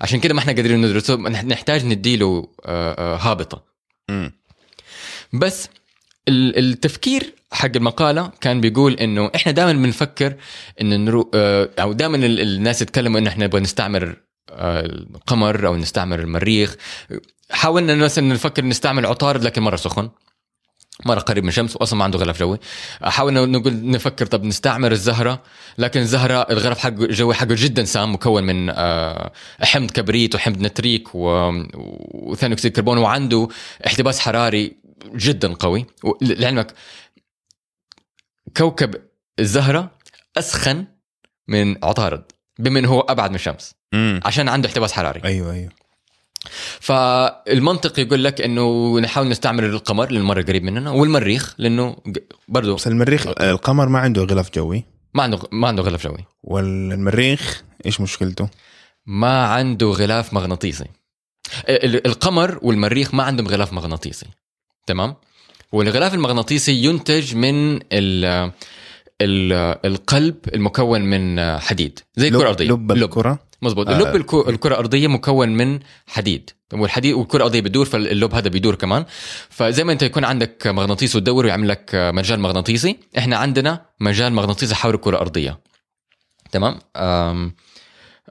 [0.00, 3.62] عشان كده ما إحنا قادرين ندرسه نح- نحتاج نديله آه، هابطة.
[4.10, 4.32] مم.
[5.32, 5.68] بس
[6.28, 10.34] التفكير حق المقالة كان بيقول إنه إحنا دائما بنفكر
[10.80, 14.16] إن نرو آه، أو دائما الناس يتكلموا إنه إحنا نبغى نستعمر
[14.50, 16.76] آه، القمر أو نستعمر المريخ.
[17.50, 20.10] حاولنا مثلا نفكر نستعمل عطارد لكن مرة سخن
[21.06, 22.58] مرة قريب من الشمس واصلا ما عنده غلاف جوي.
[23.02, 25.42] حاولنا نقول نفكر طب نستعمر الزهرة
[25.78, 31.08] لكن الزهرة الغلاف حقه الجوي حقه جدا سام مكون من آه، حمض كبريت وحمض نتريك
[31.14, 33.48] وثاني أكسيد الكربون وعنده
[33.86, 35.86] احتباس حراري جدا قوي.
[36.22, 36.74] لعلمك
[38.56, 38.94] كوكب
[39.38, 39.90] الزهرة
[40.38, 40.84] أسخن
[41.48, 42.24] من عطارد
[42.58, 44.20] بما انه هو أبعد من الشمس مم.
[44.24, 45.20] عشان عنده احتباس حراري.
[45.24, 45.70] أيوه أيوه.
[46.80, 51.96] فالمنطق يقول لك إنه نحاول نستعمل القمر لأنه مره قريب مننا والمريخ لأنه
[52.48, 54.84] برضه بس المريخ القمر ما عنده غلاف جوي.
[55.14, 56.24] ما عنده ما عنده غلاف جوي.
[56.42, 58.48] والمريخ إيش مشكلته؟
[59.06, 60.84] ما عنده غلاف مغناطيسي.
[61.68, 64.26] ال- القمر والمريخ ما عندهم غلاف مغناطيسي.
[64.88, 65.14] تمام؟
[65.72, 68.24] والغلاف المغناطيسي ينتج من ال
[69.22, 69.52] ال
[69.86, 72.68] القلب المكون من حديد زي الكرة الأرضية.
[72.68, 73.92] لب الكرة؟ مزبوط آه.
[73.92, 79.04] اللب الكو- الكرة الأرضية مكون من حديد والحديد والكرة الأرضية بتدور فاللب هذا بيدور كمان.
[79.50, 84.74] فزي ما أنت يكون عندك مغناطيس وتدور ويعمل لك مجال مغناطيسي إحنا عندنا مجال مغناطيسي
[84.74, 85.60] حول الكرة الأرضية.
[86.52, 87.52] تمام؟ آه،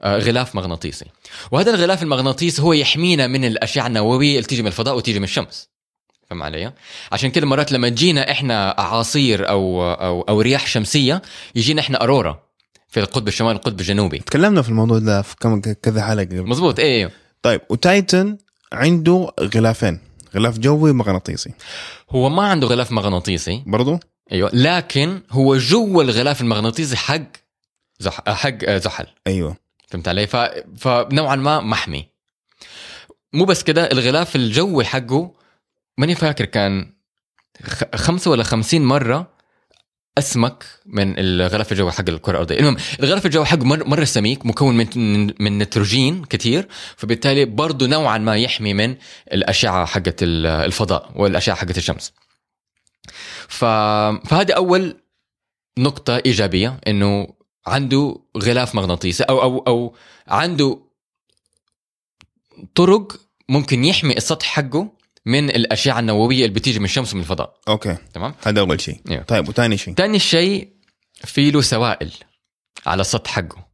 [0.04, 1.04] غلاف مغناطيسي.
[1.52, 5.68] وهذا الغلاف المغناطيسي هو يحمينا من الأشعة النووية اللي تيجي من الفضاء وتيجي من الشمس.
[6.30, 6.72] فهم علي؟
[7.12, 11.22] عشان كده مرات لما تجينا إحنا أعاصير أو أو أو رياح شمسية
[11.54, 12.42] يجينا إحنا أرورا
[12.88, 14.18] في القطب الشمالي والقطب الجنوبي.
[14.18, 16.46] تكلمنا في الموضوع ده في كم كذا حلقة قبل.
[16.46, 17.10] مزبوط إيه
[17.42, 18.38] طيب وتايتن
[18.72, 20.00] عنده غلافين
[20.34, 21.50] غلاف جوي ومغناطيسي
[22.10, 23.62] هو ما عنده غلاف مغناطيسي.
[23.66, 24.00] برضو؟
[24.32, 27.22] أيوه لكن هو جوا الغلاف المغناطيسي حق
[27.98, 28.20] زح...
[28.28, 29.06] حق زحل.
[29.26, 29.56] أيوه.
[29.88, 30.36] فهمت علي؟ ف...
[30.78, 32.08] فنوعا ما محمي.
[33.32, 35.37] مو بس كده الغلاف الجوي حقه
[35.98, 36.92] ماني فاكر كان.
[37.94, 39.38] خمسة ولا خمسين مرة
[40.18, 43.84] أسمك من الغلاف الجوي حق الكرة الأرضية المهم الغلاف الجوي حقه مر...
[43.88, 44.86] مرة سميك مكون من
[45.40, 48.96] من- نيتروجين كتير فبالتالي برضه نوعا ما يحمي من
[49.32, 52.12] الأشعة حقت ال- الفضاء والأشعة حقت الشمس
[53.48, 53.64] ف...
[54.28, 55.00] فهذه أول
[55.78, 57.28] نقطة إيجابية إنه
[57.66, 59.94] عنده غلاف مغناطيسي أو أو أو
[60.28, 60.78] عنده
[62.74, 64.97] طرق ممكن يحمي السطح حقه
[65.28, 67.54] من الأشعة النووية اللي بتيجي من الشمس ومن الفضاء.
[67.68, 67.96] okay.
[68.14, 69.00] تمام؟ هذا أول شيء.
[69.10, 69.22] أيوه.
[69.22, 69.94] طيب وثاني شيء.
[69.94, 70.68] تاني شيء
[71.24, 72.12] في له سوائل
[72.86, 73.68] على السطح حقه.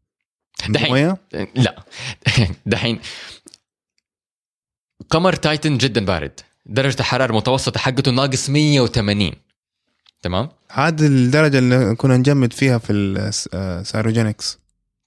[0.69, 0.89] دحين.
[0.89, 1.17] موية؟
[1.55, 1.85] لا.
[2.67, 3.01] دحين.
[5.11, 6.41] قمر تايتن جدا بارد.
[6.67, 9.33] درجة الحرارة المتوسطة حقته ناقص 180
[10.23, 14.59] تمام؟ هذه الدرجة اللي كنا نجمد فيها في ال cryogenics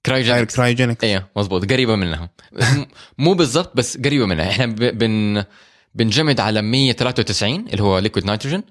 [0.06, 2.30] cryogenics cryogenics أيوه مزبوط قريبة منها.
[3.18, 4.50] مو بالضبط بس قريبة منها.
[4.50, 5.44] إحنا بن
[5.94, 8.62] بنجمد على 193 اللي هو liquid nitrogen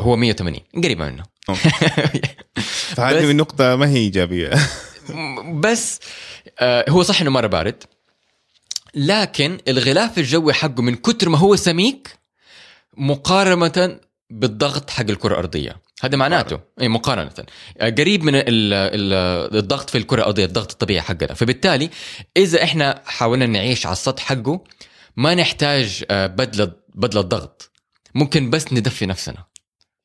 [0.00, 1.22] هو 180 قريبة منه.
[2.96, 4.50] فهذه النقطه ما هي إيجابية.
[5.64, 6.00] بس
[6.58, 7.84] آه هو صح إنه مرة بارد.
[8.94, 12.18] لكن الغلاف الجوي حقه من كتر ما هو سميك
[12.96, 14.00] مقارنة
[14.30, 15.76] بالضغط حق الكرة الأرضية.
[16.02, 16.60] هذا معناته.
[16.80, 17.30] اي مقارنة.
[17.78, 19.12] آه، قريب من ال ال
[19.58, 21.34] الضغط في الكرة الأرضية الضغط الطبيعي حقنا.
[21.34, 21.90] فبالتالي
[22.36, 24.60] إذا إحنا حاولنا نعيش على السطح حقه
[25.16, 27.70] ما نحتاج آه، بدلة بدلة ضغط.
[28.14, 29.44] ممكن بس ندفي نفسنا.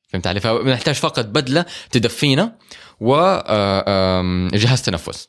[0.08, 2.58] فهمت علي؟ فنحتاج فقط بدلة تدفينا
[3.00, 5.28] وجهاز تنفس.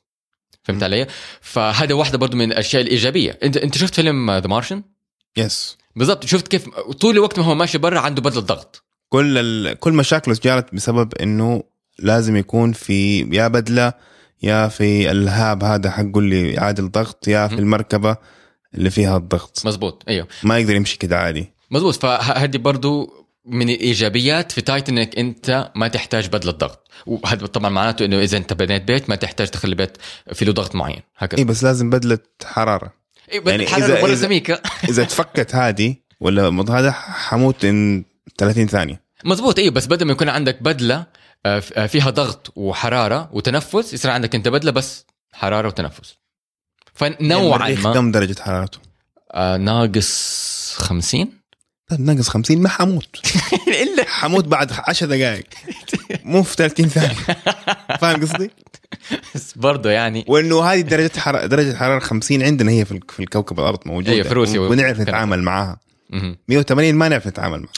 [0.64, 1.08] فهمت علي؟
[1.42, 3.40] فهذا واحدة برضو من الأشياء الإيجابية.
[3.44, 4.84] أنت أنت شفت فيلم The Martian
[5.38, 6.26] yes بالضبط.
[6.26, 8.84] شفت كيف طول الوقت ما هو ماشي برا عنده بدلة ضغط.
[9.10, 9.80] كل ال...
[9.80, 11.64] كل مشاكله جارت بسبب إنه
[12.00, 13.94] لازم يكون في يا بدلة
[14.44, 17.56] يا في الهاب هذا حقه اللي يعادل ضغط يا في.
[17.56, 18.18] المركبة.
[18.76, 19.62] اللي فيها الضغط.
[19.66, 20.28] مزبوط إيوه.
[20.44, 21.52] ما يقدر يمشي كده عادي.
[21.72, 23.14] مزبوط فهذه برضو
[23.46, 28.38] من الإيجابيات في تايتن إنك أنت ما تحتاج بدله ضغط وهذا طبعا معناته إنه إذا
[28.38, 29.98] أنت بنيت بيت ما تحتاج تخلي البيت
[30.34, 31.02] في له ضغط معين.
[31.18, 31.40] هكذا.
[31.40, 32.94] إي بس لازم بدلة حرارة.
[33.32, 34.62] إيه يعني يعني إذا- ولا إذا- سميكة.
[34.90, 38.06] إذا تفكت هذه ولا هذا حموت إن
[38.38, 39.02] 30 ثانية.
[39.26, 41.06] مزبوط أيوه بس بدل ما يكون عندك بدلة
[41.46, 46.16] آه، آه، فيها ضغط وحرارة وتنفس يصير عندك أنت بدلة بس حرارة وتنفس.
[46.96, 47.94] فنوعا المريخ ما.
[47.94, 48.80] كم درجة حرارته.
[49.34, 51.28] آه، ناقص 50
[51.88, 53.22] طيب ناقص 50 ما حموت.
[53.84, 55.46] الا حموت بعد 10 دقائق.
[56.24, 57.16] مو في 30 ثانية.
[58.00, 58.52] فاهم قصدي؟
[59.36, 63.80] بس برضه يعني وإنه هذه درجة حراره درجة حرارة 50 عندنا هي في الكوكب الأرض
[63.86, 64.12] موجودة.
[64.12, 64.60] أيوة، في روسيا.
[64.60, 65.00] ونعرف.
[65.00, 65.80] نتعامل معاها.
[66.10, 66.38] مهم.
[66.48, 67.72] 180 ما نعرف نتعامل معاها.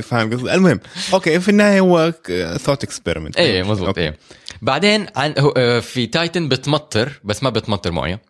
[0.00, 0.80] فاهم قصدي؟ المهم
[1.12, 2.12] okay في النهاية هو
[2.58, 4.18] ثوت experiment إيه مزبوط إيه.
[4.62, 8.20] بعدين عن آه، في تايتن بتمطر بس ما بتمطر موية.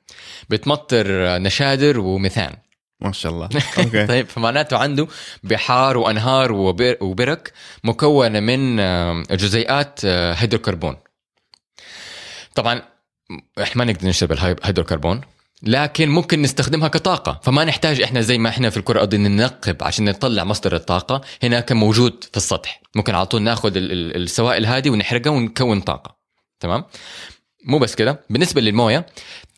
[0.49, 2.57] بتمطر آه، نشادر وميثان.
[3.01, 3.49] ما شاء الله.
[3.79, 4.07] okay.
[4.07, 5.07] طيب فمعناته عنده
[5.43, 7.53] بحار وأنهار وبر وبرك
[7.85, 8.77] مكونة من
[9.23, 10.97] جزيئات آه، هيدروكربون.
[12.55, 12.83] طبعا
[13.63, 15.21] إحنا ما نقدر نشرب الهيدروكربون
[15.63, 17.41] لكن ممكن نستخدمها كطاقة.
[17.43, 21.21] فما نحتاج إحنا زي ما إحنا في الكرة الأرضية ننقب عشان نطلع مصدر الطاقة.
[21.43, 22.81] هناك موجود في السطح.
[22.95, 26.17] ممكن على طول نأخذ ال- ال- السوائل هذه ونحرقها ونكون طاقة.
[26.61, 26.85] تمام؟
[27.67, 28.25] مو بس كده.
[28.31, 29.07] بالنسبة للموية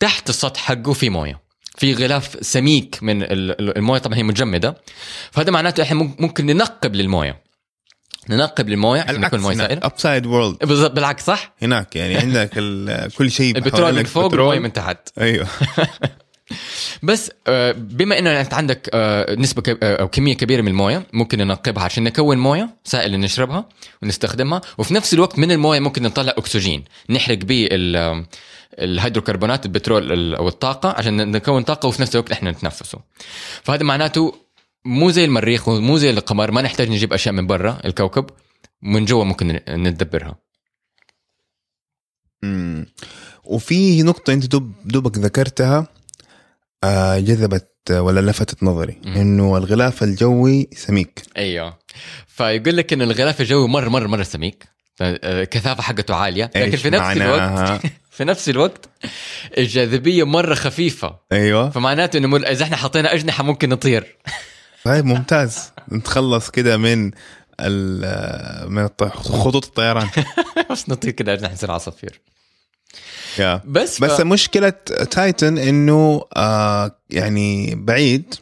[0.00, 1.46] تحت السطح حقه في موية.
[1.78, 3.98] في غلاف سميك من ال- ال- الموية.
[4.00, 4.82] طبعا هي مجمدة.
[5.30, 7.45] فهذا معناته إحنا مم- ممكن ننقب للموية.
[8.30, 12.50] ننقب للمويه عشان يكون المويه سائله upside world بالضبط بالعكس صح؟ هناك يعني عندك
[13.18, 14.24] كل شيء البترول من فوق.
[14.32, 14.98] والمويه من تحت.
[15.20, 15.46] أيوه.
[17.02, 21.38] بس آه، بما إنه أنت عندك آه، نسبة آه، أو كمية كبيرة من الموية ممكن
[21.38, 23.68] ننقبها عشان نكون موية سائل نشربها
[24.02, 26.84] ونستخدمها وفي نفس الوقت من الموية ممكن نطلع أكسجين.
[27.10, 28.24] نحرق به ال-
[28.78, 32.98] الهيدروكربونات البترول ال- أو الطاقة عشان نكون طاقة وفي نفس الوقت إحنا نتنفسه.
[33.62, 34.34] فهذا معناته
[34.86, 38.26] مو زي المريخ ومو زي القمر ما نحتاج نجيب أشياء من برا الكوكب.
[38.82, 40.36] من جوا ممكن ندبرها.
[42.42, 42.86] مم.
[43.44, 45.86] وفي نقطة أنت دوب دوبك ذكرتها
[46.84, 49.14] آه جذبت آه، ولا لفتت نظري مم.
[49.14, 51.22] إنه الغلاف الجوي سميك.
[51.36, 51.78] أيوه.
[52.26, 54.68] فيقول لك إن الغلاف الجوي مره مره مرة سميك.
[55.00, 56.50] الكثافه حقته عالية.
[56.56, 57.82] لكن في نفس الوقت؟
[58.16, 58.88] في نفس الوقت
[59.58, 61.16] الجاذبية مرة خفيفة.
[61.32, 61.70] أيوه.
[61.70, 64.16] فمعناته إنه إذا إحنا حطينا أجنحة ممكن نطير.
[64.86, 65.70] طيب ممتاز.
[65.92, 67.10] نتخلص كده من
[67.60, 70.08] ال- من خطوط الطيران.
[70.70, 72.20] بس نطير كده اجنحه نصير عصافير.
[73.38, 73.60] yeah.
[73.64, 74.20] بس بس ف...
[74.20, 74.70] مشكلة
[75.10, 78.34] تايتن إنه آه يعني بعيد.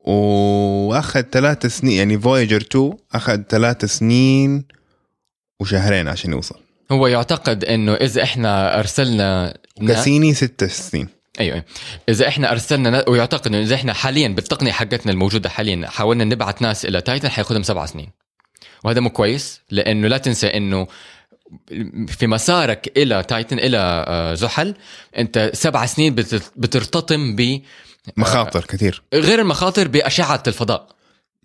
[0.00, 4.64] وأخذ ثلاث سنين يعني فويجر 2 أخذ ثلاث سنين
[5.60, 6.56] وشهرين عشان يوصل.
[6.92, 11.08] هو يعتقد إنه إذا إحنا أرسلنا كاسيني ست سنين.
[11.40, 11.64] أيوه أيوة.
[12.08, 13.04] إذا إحنا أرسلنا نا...
[13.08, 17.62] ويعتقد إنه إذا إحنا حاليا بالتقنية حقتنا الموجودة حاليا حاولنا نبعث ناس إلى تايتن حياخذهم
[17.62, 18.10] سبع سنين
[18.84, 20.86] وهذا مو كويس لأنه لا تنسى إنه
[22.08, 24.74] في مسارك إلى تايتن إلى آه، زحل
[25.18, 27.60] أنت سبع سنين بت- بترتطم ب
[28.16, 30.97] مخاطر كثير غير المخاطر بأشعة الفضاء.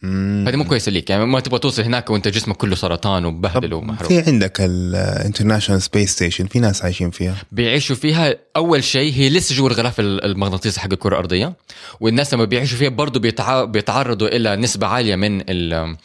[0.03, 4.09] هذه مو كويسة ليك يعني ما تبغى توصل هناك وانت جسمك كله سرطان ومبهدل ومحروق.
[4.09, 9.29] في عندك ال International Space Station في ناس عايشين فيها؟ بيعيشوا فيها أول شيء هي
[9.29, 11.53] لسه جوا الغلاف المغناطيسي حق الكرة الأرضية
[11.99, 13.63] والناس لما بيعيشوا فيها برضه بيتع...
[13.63, 15.95] بيتعرضوا إلى نسبة عالية من ال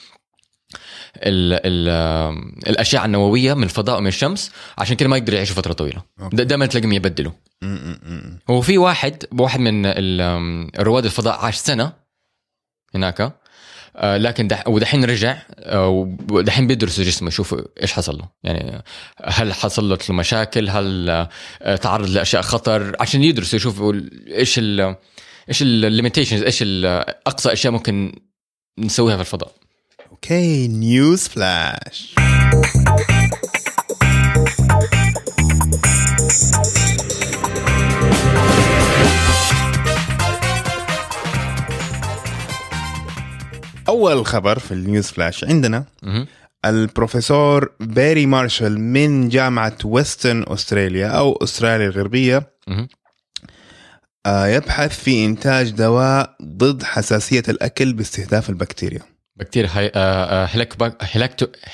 [1.17, 1.89] ال ال
[2.69, 6.03] الأشعة النووية من الفضاء ومن الشمس عشان كده ما يقدروا يعيشوا فترة طويلة.
[6.33, 7.33] دائما تلاقيهم يبدلوا.
[8.51, 9.87] هو في واحد واحد من
[10.81, 11.93] رواد الفضاء عاش سنة
[12.95, 13.39] هناك.
[14.03, 18.29] لكن دح ودحين رجع آه، ودحين بيدرسوا جسمه يشوفوا إيش حصل له.
[18.45, 18.83] يعني
[19.25, 21.11] هل حصلت له مشاكل هل
[21.63, 23.95] آه، تعرض لأشياء خطر؟ عشان يدرسوا يشوفوا
[24.29, 24.97] إيش ال
[25.49, 26.65] إيش ال limitations إيش
[27.27, 28.13] أقصى أشياء ممكن
[28.79, 29.53] نسويها في الفضاء.
[30.11, 32.15] okay news flash
[43.89, 45.85] أول خبر في ال news flash عندنا.
[46.65, 52.89] البروفيسور بيري مارشال من جامعة ويسترن أستراليا أو أستراليا الغربية مهم.
[54.27, 59.01] آه، يبحث في إنتاج دواء ضد حساسية الأكل باستهداف البكتيريا
[59.37, 60.49] بكتيريا هاي آه، آه،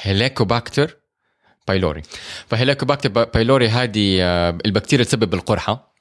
[0.02, 0.96] Helicobacter
[1.68, 2.02] pylori
[2.48, 4.20] ف Helicobacter py- pylori هذه
[4.66, 5.94] البكتيريا تسبب القرحة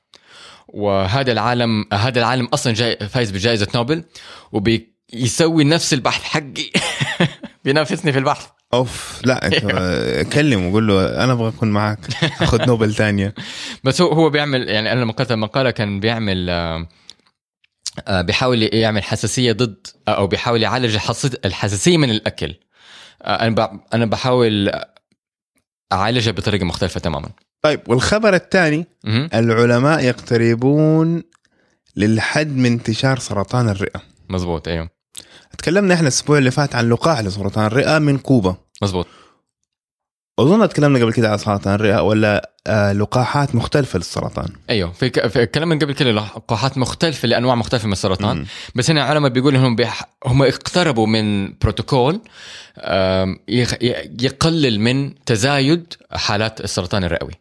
[0.67, 4.03] وهذا العالم هذا العالم أصلا جاي فايز بجائزة نوبل
[5.13, 6.69] وبيسوي نفس البحث حقي.
[7.65, 8.47] بينافسني في البحث.
[8.73, 11.99] أوف لا آه، كلمه وقول له أنا أبغى أكون معك
[12.41, 13.33] أخذ نوبل ثانية.
[13.83, 16.87] بس هو هو بيعمل يعني أنا لما قرأت المقالة كان بيعمل آه،
[18.07, 22.55] آه، بيحاول يعمل حساسية ضد أو بيحاول يعالج الحس- الحساسية من الأكل.
[23.21, 24.71] آه، أنا أنا بحاول
[25.93, 27.29] أعالجها بطريقة مختلفة تماما.
[27.61, 28.85] طيب والخبر الثاني.
[29.33, 31.23] العلماء يقتربون
[31.95, 34.01] للحد من انتشار سرطان الرئة.
[34.29, 34.89] مزبوط أيوه.
[35.57, 38.55] تكلمنا إحنا الأسبوع اللي فات عن لقاح لسرطان الرئة من كوبا.
[38.81, 39.07] مزبوط.
[40.39, 45.27] أظن تكلمنا قبل كده على سرطان الرئه ولا آه لقاحات مختلفة للسرطان أيوه في, ك...
[45.27, 48.45] في كلام من قبل كده لقاحات مختلفة لأنواع مختلفة من السرطان مم.
[48.75, 50.03] بس هنا العلماء بيقولوا إنهم بيح...
[50.25, 52.21] هم اقتربوا من بروتوكول
[54.21, 57.31] يقلل من تزايد حالات السرطان الرئوي.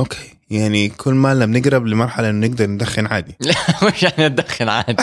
[0.00, 0.36] okay.
[0.50, 3.36] يعني كل ما لم نقرب لمرحلة إنه نقدر ندخن عادي.
[3.86, 5.02] مش يعني ندخن عادي.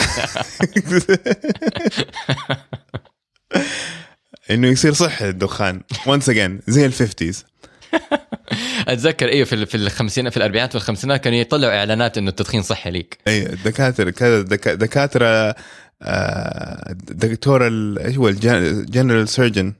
[4.50, 5.80] إنه يصير صحي الدخان.
[6.06, 7.44] once again زي ال fifties.
[8.88, 13.18] أتذكر أيوه في في الخمسينات في الأربعينات والخمسينات كانوا يطلعوا إعلانات إنه التدخين صحي ليك.
[13.28, 15.54] اي الدكاترة كذا دكا- دكاترة
[16.02, 17.66] آه، دكتور
[18.04, 19.72] إيش هو ال general surgeon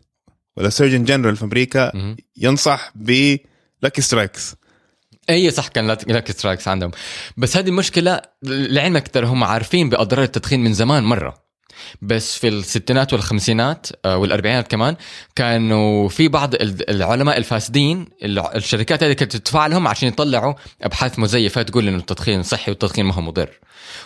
[0.57, 2.17] ولا surgeon general في أمريكا.
[2.37, 3.37] ينصح ب
[3.83, 4.55] Lucky Strikes
[5.31, 6.91] أي صح كان Lucky Strikes عندهم.
[7.37, 11.49] بس هذه المشكلة لعلمك ترى هم عارفين بأضرار التدخين من زمان مرة.
[12.03, 14.97] بس في الستينات والخمسينات آه، والأربعينات كمان
[15.37, 21.63] كانوا في بعض ال- العلماء الفاسدين الشركات هذه كانت تدفع لهم عشان يطلعوا أبحاث مزيفة
[21.63, 23.51] تقول إنه التدخين صحي والتدخين ما هو مضر.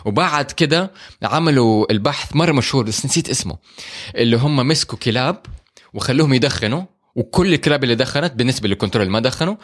[0.05, 0.91] وبعد كده
[1.23, 3.59] عملوا البحث مرة مشهور بس نسيت اسمه
[4.17, 5.37] اللي هم مسكوا كلاب
[5.95, 6.83] وخلوهم يدخنوا
[7.17, 9.57] وكل الكلاب اللي دخنت بالنسبة للكنترول ما دخنوا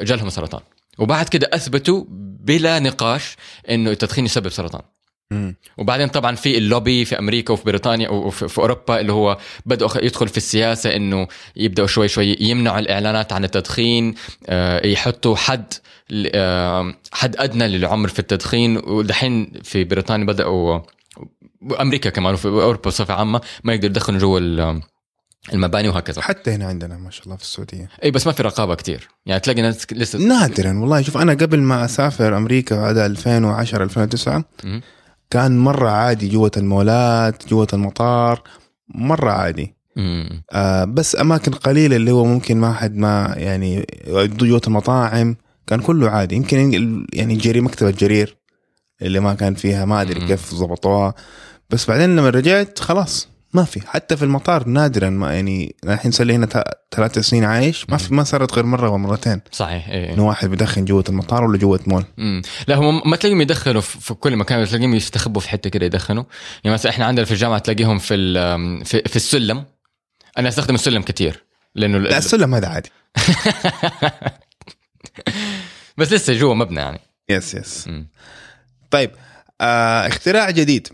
[0.00, 0.60] جالهم سرطان.
[0.98, 2.04] وبعد كده أثبتوا
[2.40, 3.36] بلا نقاش
[3.70, 4.82] إنه التدخين يسبب سرطان.
[5.78, 10.28] وبعدين طبعا في اللوبي في أمريكا وفي بريطانيا وفي في أوروبا اللي هو بدأوا يدخل
[10.28, 14.14] في السياسة إنه يبدأوا شوي شوي يمنعوا الإعلانات عن التدخين
[14.46, 15.72] آه، يحطوا حد
[16.34, 18.76] آه، حد أدنى للعمر في التدخين.
[18.76, 20.80] ودحين في بريطانيا بدأوا
[21.62, 24.80] وأمريكا كمان وفي أوروبا بصفة عامة ما يقدروا يدخنوا جوا
[25.52, 26.22] المباني وهكذا.
[26.22, 27.88] حتى هنا عندنا ما شاء الله في السعودية.
[28.04, 29.08] إي بس ما في رقابة كتير.
[29.26, 31.02] يعني تلاقي ناس لسه نادرا والله.
[31.02, 34.82] شوف أنا قبل ما أسافر أمريكا بعد 2010 2009 مم.
[35.30, 38.42] كان مرة عادي جوة المولات جوة المطار
[38.88, 39.74] مرة عادي.
[39.96, 40.42] مم.
[40.52, 46.10] آه بس أماكن قليلة اللي هو ممكن ما حد ما يعني جوة المطاعم كان كله
[46.10, 46.36] عادي.
[46.36, 48.36] يمكن يعني جري مكتبة جرير
[49.02, 50.26] اللي ما كان فيها ما أدري.
[50.26, 51.14] كيف ضبطوها.
[51.70, 53.28] بس بعدين لما رجعت خلاص.
[53.54, 53.80] ما في.
[53.86, 57.90] حتى في المطار نادرا ما يعني الحين صار لي هنا ثلاث سنين عايش.
[57.90, 60.14] ما في ما صارت غير مرة ومرتين صحيح إيه.
[60.14, 62.04] إنه واحد بيدخن جوة المطار ولا جوة مول.
[62.16, 62.42] مم.
[62.68, 66.24] لا هم ما تلاقيهم يدخنوا في كل مكان تلاقيهم يستخبوا في حتة كده يدخنوا.
[66.64, 68.16] يعني مثلا إحنا عندنا في الجامعة تلاقيهم في
[68.84, 69.64] في, في السلم.
[70.38, 72.90] أنا أستخدم السلم كثير لأنه لا السلم هذا عادي.
[75.98, 77.00] بس لسه جوا مبنى يعني.
[77.28, 78.08] yes yes مم.
[78.90, 79.10] طيب
[79.60, 80.88] آه اختراع جديد.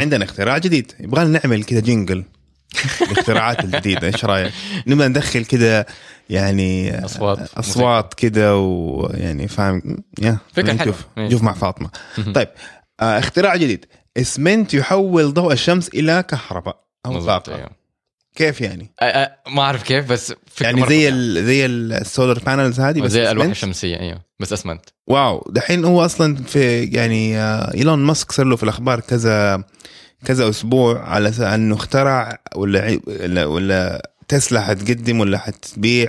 [0.00, 0.92] عندنا اختراع جديد.
[1.00, 2.24] يبغى نعمل كذا jingle.
[3.02, 4.52] الاختراعات الجديدة إيش رأيك؟
[4.86, 5.86] نبغى ندخل كذا
[6.30, 7.38] يعني أصوات.
[7.54, 9.82] أصوات كذا ويعني فاهم.
[10.22, 11.28] يا فكرة نشوف حلوة.
[11.28, 11.42] نشوف.
[11.42, 11.90] مع فاطمة.
[12.34, 12.48] طيب
[13.00, 13.86] آه اختراع جديد.
[14.16, 17.56] اسمنت يحول ضوء الشمس إلى كهرباء أو طاقة.
[17.56, 17.70] أيوه.
[18.38, 18.92] كيف يعني؟
[19.46, 21.10] ما أعرف كيف بس فكرة يعني زي فظيعة.
[21.12, 25.84] ال زي ال solar panels هذه بس زي الالواح؟ الشمسيه أيوه بس أسمنت wow دحين
[25.84, 29.64] هو أصلا في يعني آه، إيلون ماسك صار له في الأخبار كذا
[30.24, 36.08] كذا أسبوع على إنه اخترع ولا ولا, ولا تسلا حتقدم ولا حتبيع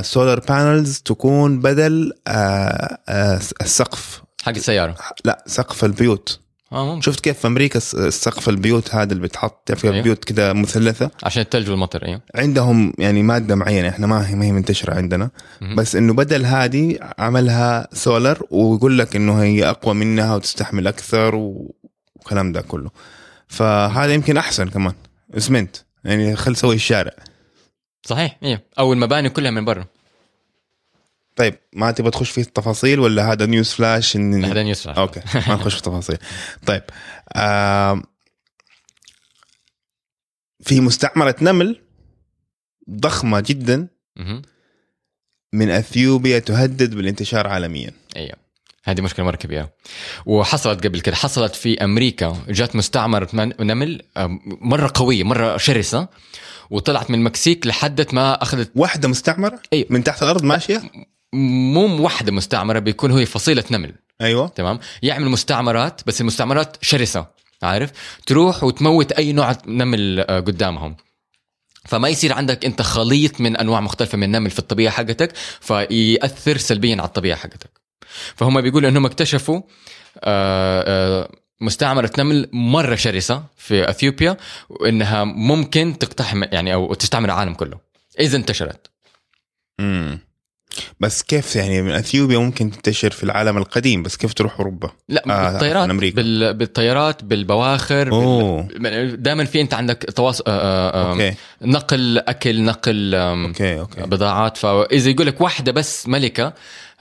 [0.00, 6.40] solar panels تكون بدل آه، آه، السقف حق السيارة لا سقف البيوت
[6.72, 7.00] آه ممكن.
[7.00, 7.78] شفت كيف في أمريكا
[8.08, 9.96] سقف البيوت هذا اللي بتحط في أيوه.
[9.96, 12.20] البيوت كذا مثلثة؟ عشان الثلج والمطر أيوه.
[12.34, 15.30] عندهم يعني مادة معينة إحنا ما هي ما هي منتشرة عندنا.
[15.60, 15.74] مهم.
[15.74, 22.52] بس إنه بدل هذه عملها سولر ويقول لك إنه هي أقوى منها وتستحمل أكثر والكلام
[22.52, 22.90] ده كله.
[23.48, 24.94] فهذا يمكن أحسن كمان.
[25.36, 25.76] اسمنت.
[26.04, 27.12] يعني خل سوي الشارع.
[28.06, 29.84] صحيح أيوه أو المباني كلها من برا.
[31.38, 34.44] طيب ما تبغى تخش في التفاصيل ولا هذا news flash إن...
[34.44, 34.98] هذا news flash.
[34.98, 36.18] okay ما نخش في التفاصيل
[36.66, 36.82] طيب.
[40.60, 41.80] في مستعمرة نمل
[42.90, 43.88] ضخمة جدا.
[45.52, 48.36] من أثيوبيا تهدد بالانتشار عالميا أيوه
[48.84, 49.72] هذه مشكلة مرة كبيرة
[50.26, 53.28] وحصلت قبل كده حصلت في أمريكا جات مستعمرة
[53.60, 54.02] نمل
[54.46, 56.08] مرة قوية مرة شرسة
[56.70, 59.86] وطلعت من المكسيك لحدت ما أخذت واحدة مستعمرة أيوة.
[59.90, 60.82] من تحت الأرض ماشية
[61.32, 63.94] مو واحدة مستعمرة بيكون هي فصيلة نمل.
[64.20, 64.48] أيوه.
[64.48, 67.26] تمام؟ يعمل مستعمرات بس المستعمرات شرسة
[67.62, 67.92] عارف؟
[68.26, 70.96] تروح وتموت أي نوع نمل آه، قدامهم.
[71.84, 76.96] فما يصير عندك أنت خليط من أنواع مختلفة من النمل في الطبيعة حقتك فيأثر سلبيا
[76.96, 77.70] على الطبيعة حقتك.
[78.36, 79.60] فهم بيقولوا إنهم اكتشفوا
[80.20, 81.30] آه، آه،
[81.60, 84.36] مستعمرة نمل مرة شرسة في أثيوبيا
[84.68, 87.78] وإنها ممكن تقتحم يعني أو تستعمر العالم كله.
[88.20, 88.90] إذا انتشرت.
[89.80, 90.27] امم
[91.00, 95.22] بس كيف يعني من أثيوبيا ممكن تنتشر في العالم القديم بس كيف تروح أوروبا؟ لا
[95.26, 96.16] آه، بالطيارات أمريكا.
[96.16, 96.54] بال...
[96.54, 99.22] بالطيارات بالبواخر بال...
[99.22, 101.34] دائما في أنت عندك تواصل okay.
[101.62, 104.00] نقل أكل نقل آم، okay okay.
[104.02, 104.56] بضاعات.
[104.56, 106.52] فاذا يقول لك واحدة بس ملكة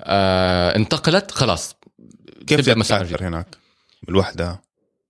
[0.02, 1.76] آه انتقلت خلاص.
[2.48, 3.48] كيف تبدأ مسار هناك؟
[4.08, 4.62] بالوحدة.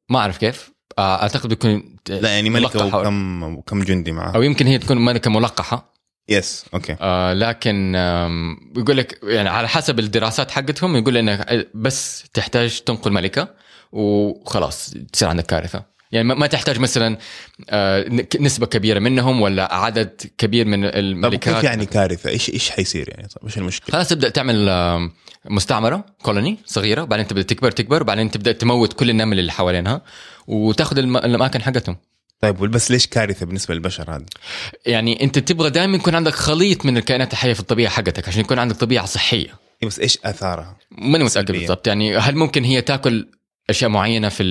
[0.09, 0.71] ما أعرف كيف.
[0.99, 2.85] آه أعتقد بيكون لا يعني ملكة.
[2.85, 4.35] وكم وكم جندي معها.
[4.35, 5.96] أو يمكن هي تكون ملكة ملقحة.
[6.29, 12.23] yes okay آه لكن آم، يقول لك يعني على حسب الدراسات حقتهم يقول انك بس
[12.33, 13.47] تحتاج تنقل ملكة
[13.91, 17.17] وخلاص تصير عندك كارثة يعني ما تحتاج مثلا
[17.69, 18.05] آه،
[18.39, 23.09] نسبة كبيرة منهم ولا عدد كبير من طب الملكات كيف يعني كارثة؟ إيش إيش حيصير
[23.09, 25.11] يعني؟ طب إيش المشكلة؟ خلاص تبدأ تعمل آم،
[25.45, 30.01] مستعمرة colony صغيرة بعدين تبدأ تكبر تكبر بعدين تبدأ تموت كل النمل اللي حوالينها
[30.47, 31.97] وتاخذ الأماكن حقتهم
[32.39, 34.25] طيب بس ليش كارثة بالنسبة للبشر هذا؟
[34.85, 38.59] يعني انت تبغى دائما يكون عندك خليط من الكائنات الحية في الطبيعة حقتك عشان يكون
[38.59, 39.49] عندك طبيعة صحية
[39.83, 41.51] إيه بس إيش آثارها؟ ماني متأكد.
[41.51, 43.27] بالضبط يعني هل ممكن هي تأكل
[43.69, 44.43] أشياء معينة في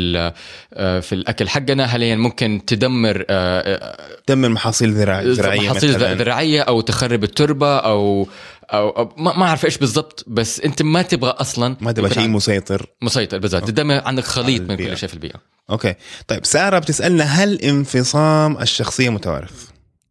[0.74, 3.96] آه، في الأكل حقنا هل هي ممكن تدمر آه، آه،
[4.28, 6.16] دمر محاصيل زراعيه محاصيل.
[6.16, 8.28] ذراعيه أو تخرب التربة أو
[8.72, 12.28] أو, أو ما ما أعرف إيش بالضبط بس أنت ما تبغى أصلا ما تبغى شيء
[12.28, 14.76] مسيطر مسيطر بالضبط دائما عندك خليط من.
[14.76, 15.40] كل شيء في البيئة
[15.70, 15.94] أوكي
[16.26, 19.68] طيب سارة بتسألنا هل انفصام الشخصية متوارث؟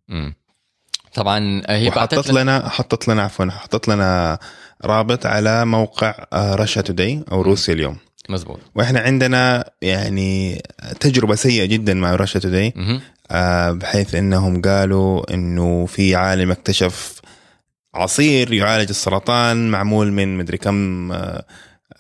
[0.10, 0.36] مم.
[1.14, 4.40] طبعا هي بعثت لنا حطت لنا عفوا حطت لنا
[4.86, 7.98] رابط على موقع رشا توداي أو روسيا اليوم
[8.30, 10.64] مزبوط وإحنا عندنا يعني
[11.00, 12.74] تجربة سيئة جدا مع رشا توداي.
[13.32, 17.22] آه، بحيث إنهم قالوا إنه في عالم اكتشف
[17.96, 21.46] عصير يعالج السرطان معمول من مدري كم آه،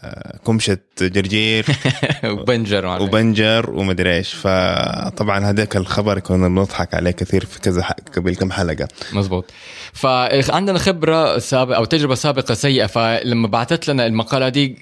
[0.04, 1.66] آه، كمشة جرجير.
[2.24, 4.34] وبنجر وبنجر ومدري إيش.
[4.34, 7.86] فطبعا هذاك الخبر كنا بنضحك عليه كثير في كذا
[8.16, 8.88] قبل كم حلقة.
[9.14, 9.52] مزبوط
[9.94, 14.78] فعندنا خبرة سابقه أو تجربة سابقة سيئة فلما بعثت لنا المقالة دي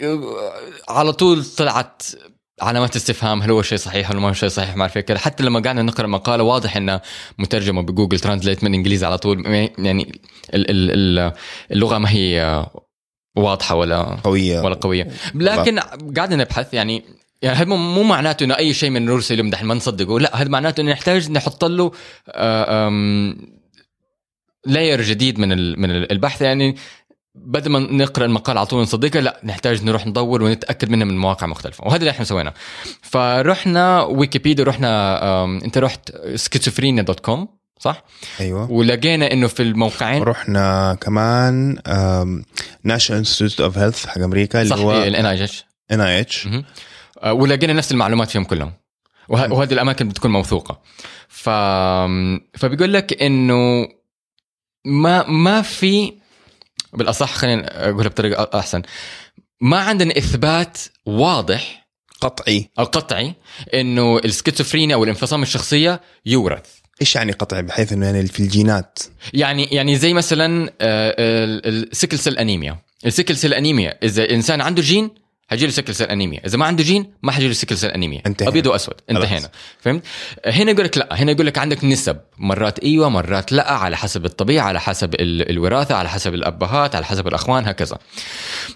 [0.89, 2.03] على طول طلعت
[2.63, 5.17] علامات استفهام هل هو شيء صحيح هل ما هو شيء صحيح ما أعرف كذا.
[5.17, 7.01] حتى لما قعدنا نقرأ المقاله واضح انها
[7.39, 9.45] مترجمة بجوجل ترانزليت من إنجليزي على طول
[9.77, 10.21] يعني
[10.53, 11.33] ال- ال- ال-
[11.71, 12.65] اللغة ما هي
[13.37, 14.61] واضحة ولا قوية.
[14.61, 15.07] ولا قوية.
[15.35, 15.79] لكن
[16.17, 17.03] قاعدين نبحث يعني
[17.41, 20.49] يعني هذا مو معناته إنه أي شيء من روسيا اليوم دحين ما نصدقه؟ لا هذا
[20.49, 21.91] معناته إنه نحتاج نحط له
[24.65, 26.75] layer جديد من من ال- البحث؟ يعني
[27.35, 31.47] بدل ما نقرأ المقال على طول نصدقها لا نحتاج نروح ندور ونتأكد منها من مواقع
[31.47, 32.53] مختلفة وهذا اللي إحنا سويناه
[33.01, 37.47] فرحنا ويكيبيديا رحنا انت رحت schizophrenia dot com
[37.79, 38.03] صح؟
[38.39, 38.71] أيوه.
[38.71, 41.77] ولقينا إنه في الموقعين رحنا كمان
[42.83, 46.47] National Institute of Health حق أمريكا اللي صح هو الان اي اتش ان اي اتش
[47.25, 48.73] ولقينا نفس المعلومات فيهم كلهم.
[49.29, 50.81] وه- وهذه الأماكن بتكون موثوقة.
[51.27, 51.49] ف
[52.59, 53.87] فبيقول لك إنه
[54.85, 56.13] ما ما في
[56.95, 58.81] بالأصح خلينا أقولها بطريقة أحسن.
[59.61, 61.87] ما عندنا إثبات واضح
[62.21, 62.69] قطعي.
[62.79, 63.33] أو قطعي
[63.73, 66.65] إنه السكيزوفرينيا أو الانفصام الشخصية يورث.
[67.01, 68.99] إيش يعني قطعي؟ بحيث إنه يعني في الجينات.
[69.33, 74.61] يعني يعني زي مثلا ال- ال sickle cell anemia ال sickle cell anemia إذا إنسان
[74.61, 75.09] عنده جين
[75.49, 76.41] حيجي له sickle cell anemia.
[76.45, 78.21] إذا ما عنده جين ما حيجي له sickle cell anemia.
[78.25, 78.51] انتهينا.
[78.51, 78.93] أبيض وأسود.
[79.11, 79.49] انتهينا.
[79.79, 80.03] فهمت؟
[80.45, 81.07] هنا يقول لك لا.
[81.11, 82.17] هنا يقول لك عندك نسب.
[82.37, 83.71] مرات إيوه مرات لا.
[83.73, 87.97] على حسب الطبيعة على حسب ال- الوراثة على حسب الأبهات على حسب الأخوان هكذا.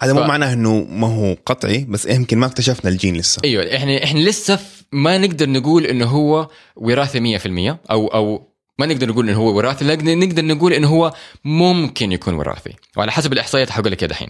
[0.02, 3.40] هذا مو ف- معناه إنه ما هو قطعي بس يمكن ما اكتشفنا الجين لسه.
[3.44, 3.76] إيوه.
[3.76, 4.58] إحنا إحنا لسه
[4.92, 8.48] ما نقدر نقول إنه هو وراثة 100% أو أو
[8.78, 11.14] ما نقدر نقول إنه هو وراثي لكن نقدر نقول إنه هو
[11.44, 12.72] ممكن يكون وراثي.
[12.96, 14.28] وعلى حسب الإحصائيات حقول لك دحين.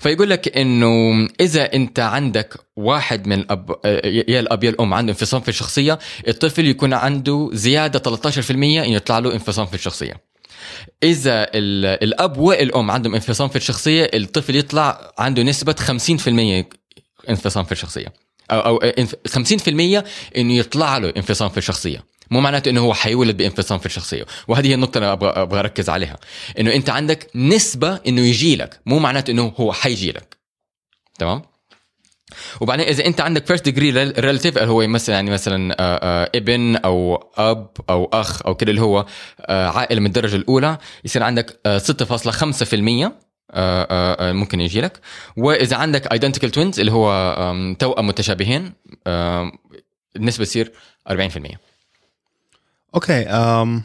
[0.00, 3.70] فيقول لك إنه إذا أنت عندك واحد من الاب
[4.04, 5.98] يا الأب يا الأم عنده انفصام في الشخصية
[6.28, 10.20] الطفل يكون عنده زيادة 13% إنه يطلع له انفصام في الشخصية.
[11.02, 16.64] إذا ال- الأب والأم عندهم انفصام في الشخصية الطفل يطلع عنده نسبة 50%
[17.28, 18.06] انفصام في الشخصية.
[18.50, 20.04] أو أو إنف- 50%
[20.36, 22.04] إنه يطلع له انفصام في الشخصية.
[22.34, 24.26] مو معناته إنه هو حيولد بإنفصام في الشخصية.
[24.48, 26.16] وهذه هي النقطة اللي أبغى أبغى أركز عليها.
[26.60, 28.80] إنه أنت عندك نسبة إنه يجي لك.
[28.86, 30.36] مو معناته إنه هو حيجي لك.
[31.18, 31.42] تمام؟
[32.60, 36.76] وبعدين إذا أنت عندك first degree relative اللي هو مثلا يعني مثلا آه، آه، ابن
[36.76, 39.06] أو أب أو أخ أو كده اللي هو
[39.40, 43.12] آه، عائله من الدرجة الأولى يصير عندك آه، 6.5%
[43.50, 45.00] آه، آه، آه، ممكن يجي لك.
[45.36, 48.72] وإذا عندك identical twins اللي هو توأم متشابهين
[50.16, 50.72] النسبة تصير
[51.10, 51.58] 40%
[52.94, 53.82] أوكي أم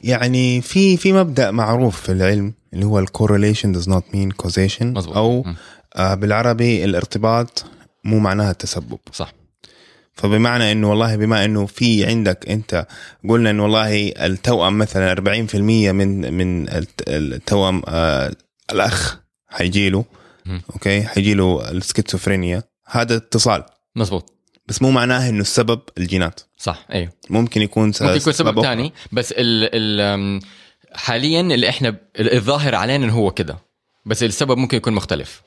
[0.00, 4.82] يعني في في مبدأ معروف في العلم اللي هو ال correlation does not mean causation
[4.82, 5.16] مظبوط.
[5.16, 5.44] أو.
[5.96, 7.64] آه بالعربي الارتباط
[8.04, 8.98] مو معناها التسبب.
[9.12, 9.32] صح.
[10.12, 12.86] فبمعنى إنه والله بما إنه في عندك أنت
[13.28, 15.54] قلنا انه والله التوأم مثلا 40%
[15.92, 18.32] من من الت- التوأم آه
[18.72, 20.04] الأخ حيجيله.
[20.74, 23.64] أوكي حيجيله السكيزوفرينيا هذا اتصال.
[23.96, 24.33] مزبوط
[24.66, 26.40] بس مو معناه إنه السبب الجينات.
[26.58, 28.62] صح أيوه ممكن يكون س- ممكن يكون سبب.
[28.62, 30.40] ثاني بس ال ال
[30.94, 33.58] حاليا اللي إحنا الظاهر علينا إنه هو كده
[34.06, 35.42] بس السبب ممكن يكون مختلف.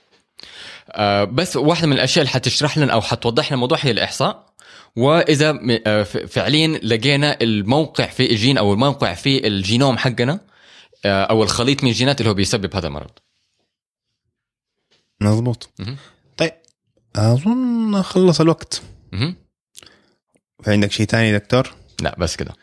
[0.92, 4.54] آه، بس واحدة من الأشياء اللي حتشرح لنا أو حتوضح لنا الموضوع هي الإحصاء
[4.96, 10.40] وإذا آه، فعليا لقينا الموقع في الجين أو الموقع في الجينوم حقنا
[11.06, 13.12] آه، أو الخليط من الجينات اللي هو بيسبب هذا المرض.
[15.22, 15.70] مظبوط.
[16.38, 16.52] طيب
[17.16, 18.82] أظن خلص الوقت.
[20.64, 22.54] في عندك شيء ثاني دكتور؟ لا بس كده.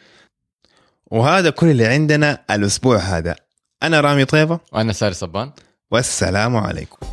[1.07, 3.37] وهذا كل اللي عندنا الأسبوع هذا.
[3.83, 4.61] أنا رامي طيبة.
[4.73, 5.53] وأنا ساري صبان.
[5.91, 7.07] والسلام عليكم.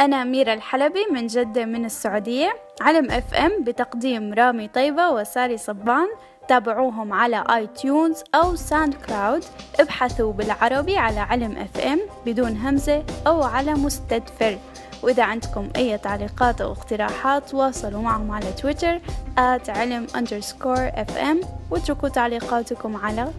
[0.00, 2.56] أنا أميرة الحلبي من جدة من السعودية.
[2.80, 6.06] علم FM بتقديم رامي طيبة وساري صبان.
[6.48, 9.44] تابعوهم على iTunes أو SoundCloud
[9.80, 14.58] ابحثوا بالعربي على علم FM بدون همزة أو على مستدفر.
[15.02, 18.98] وإذا عندكم أي تعليقات أو اقتراحات تواصلوا معهم على تويتر
[19.36, 23.32] at علم underscore fm واتركوا تعليقاتكم على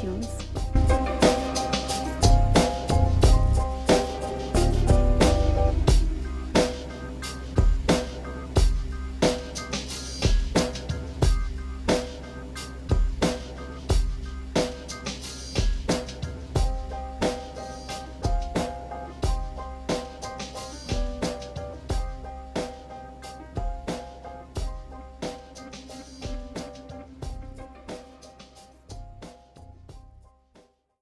[0.00, 0.51] تيونز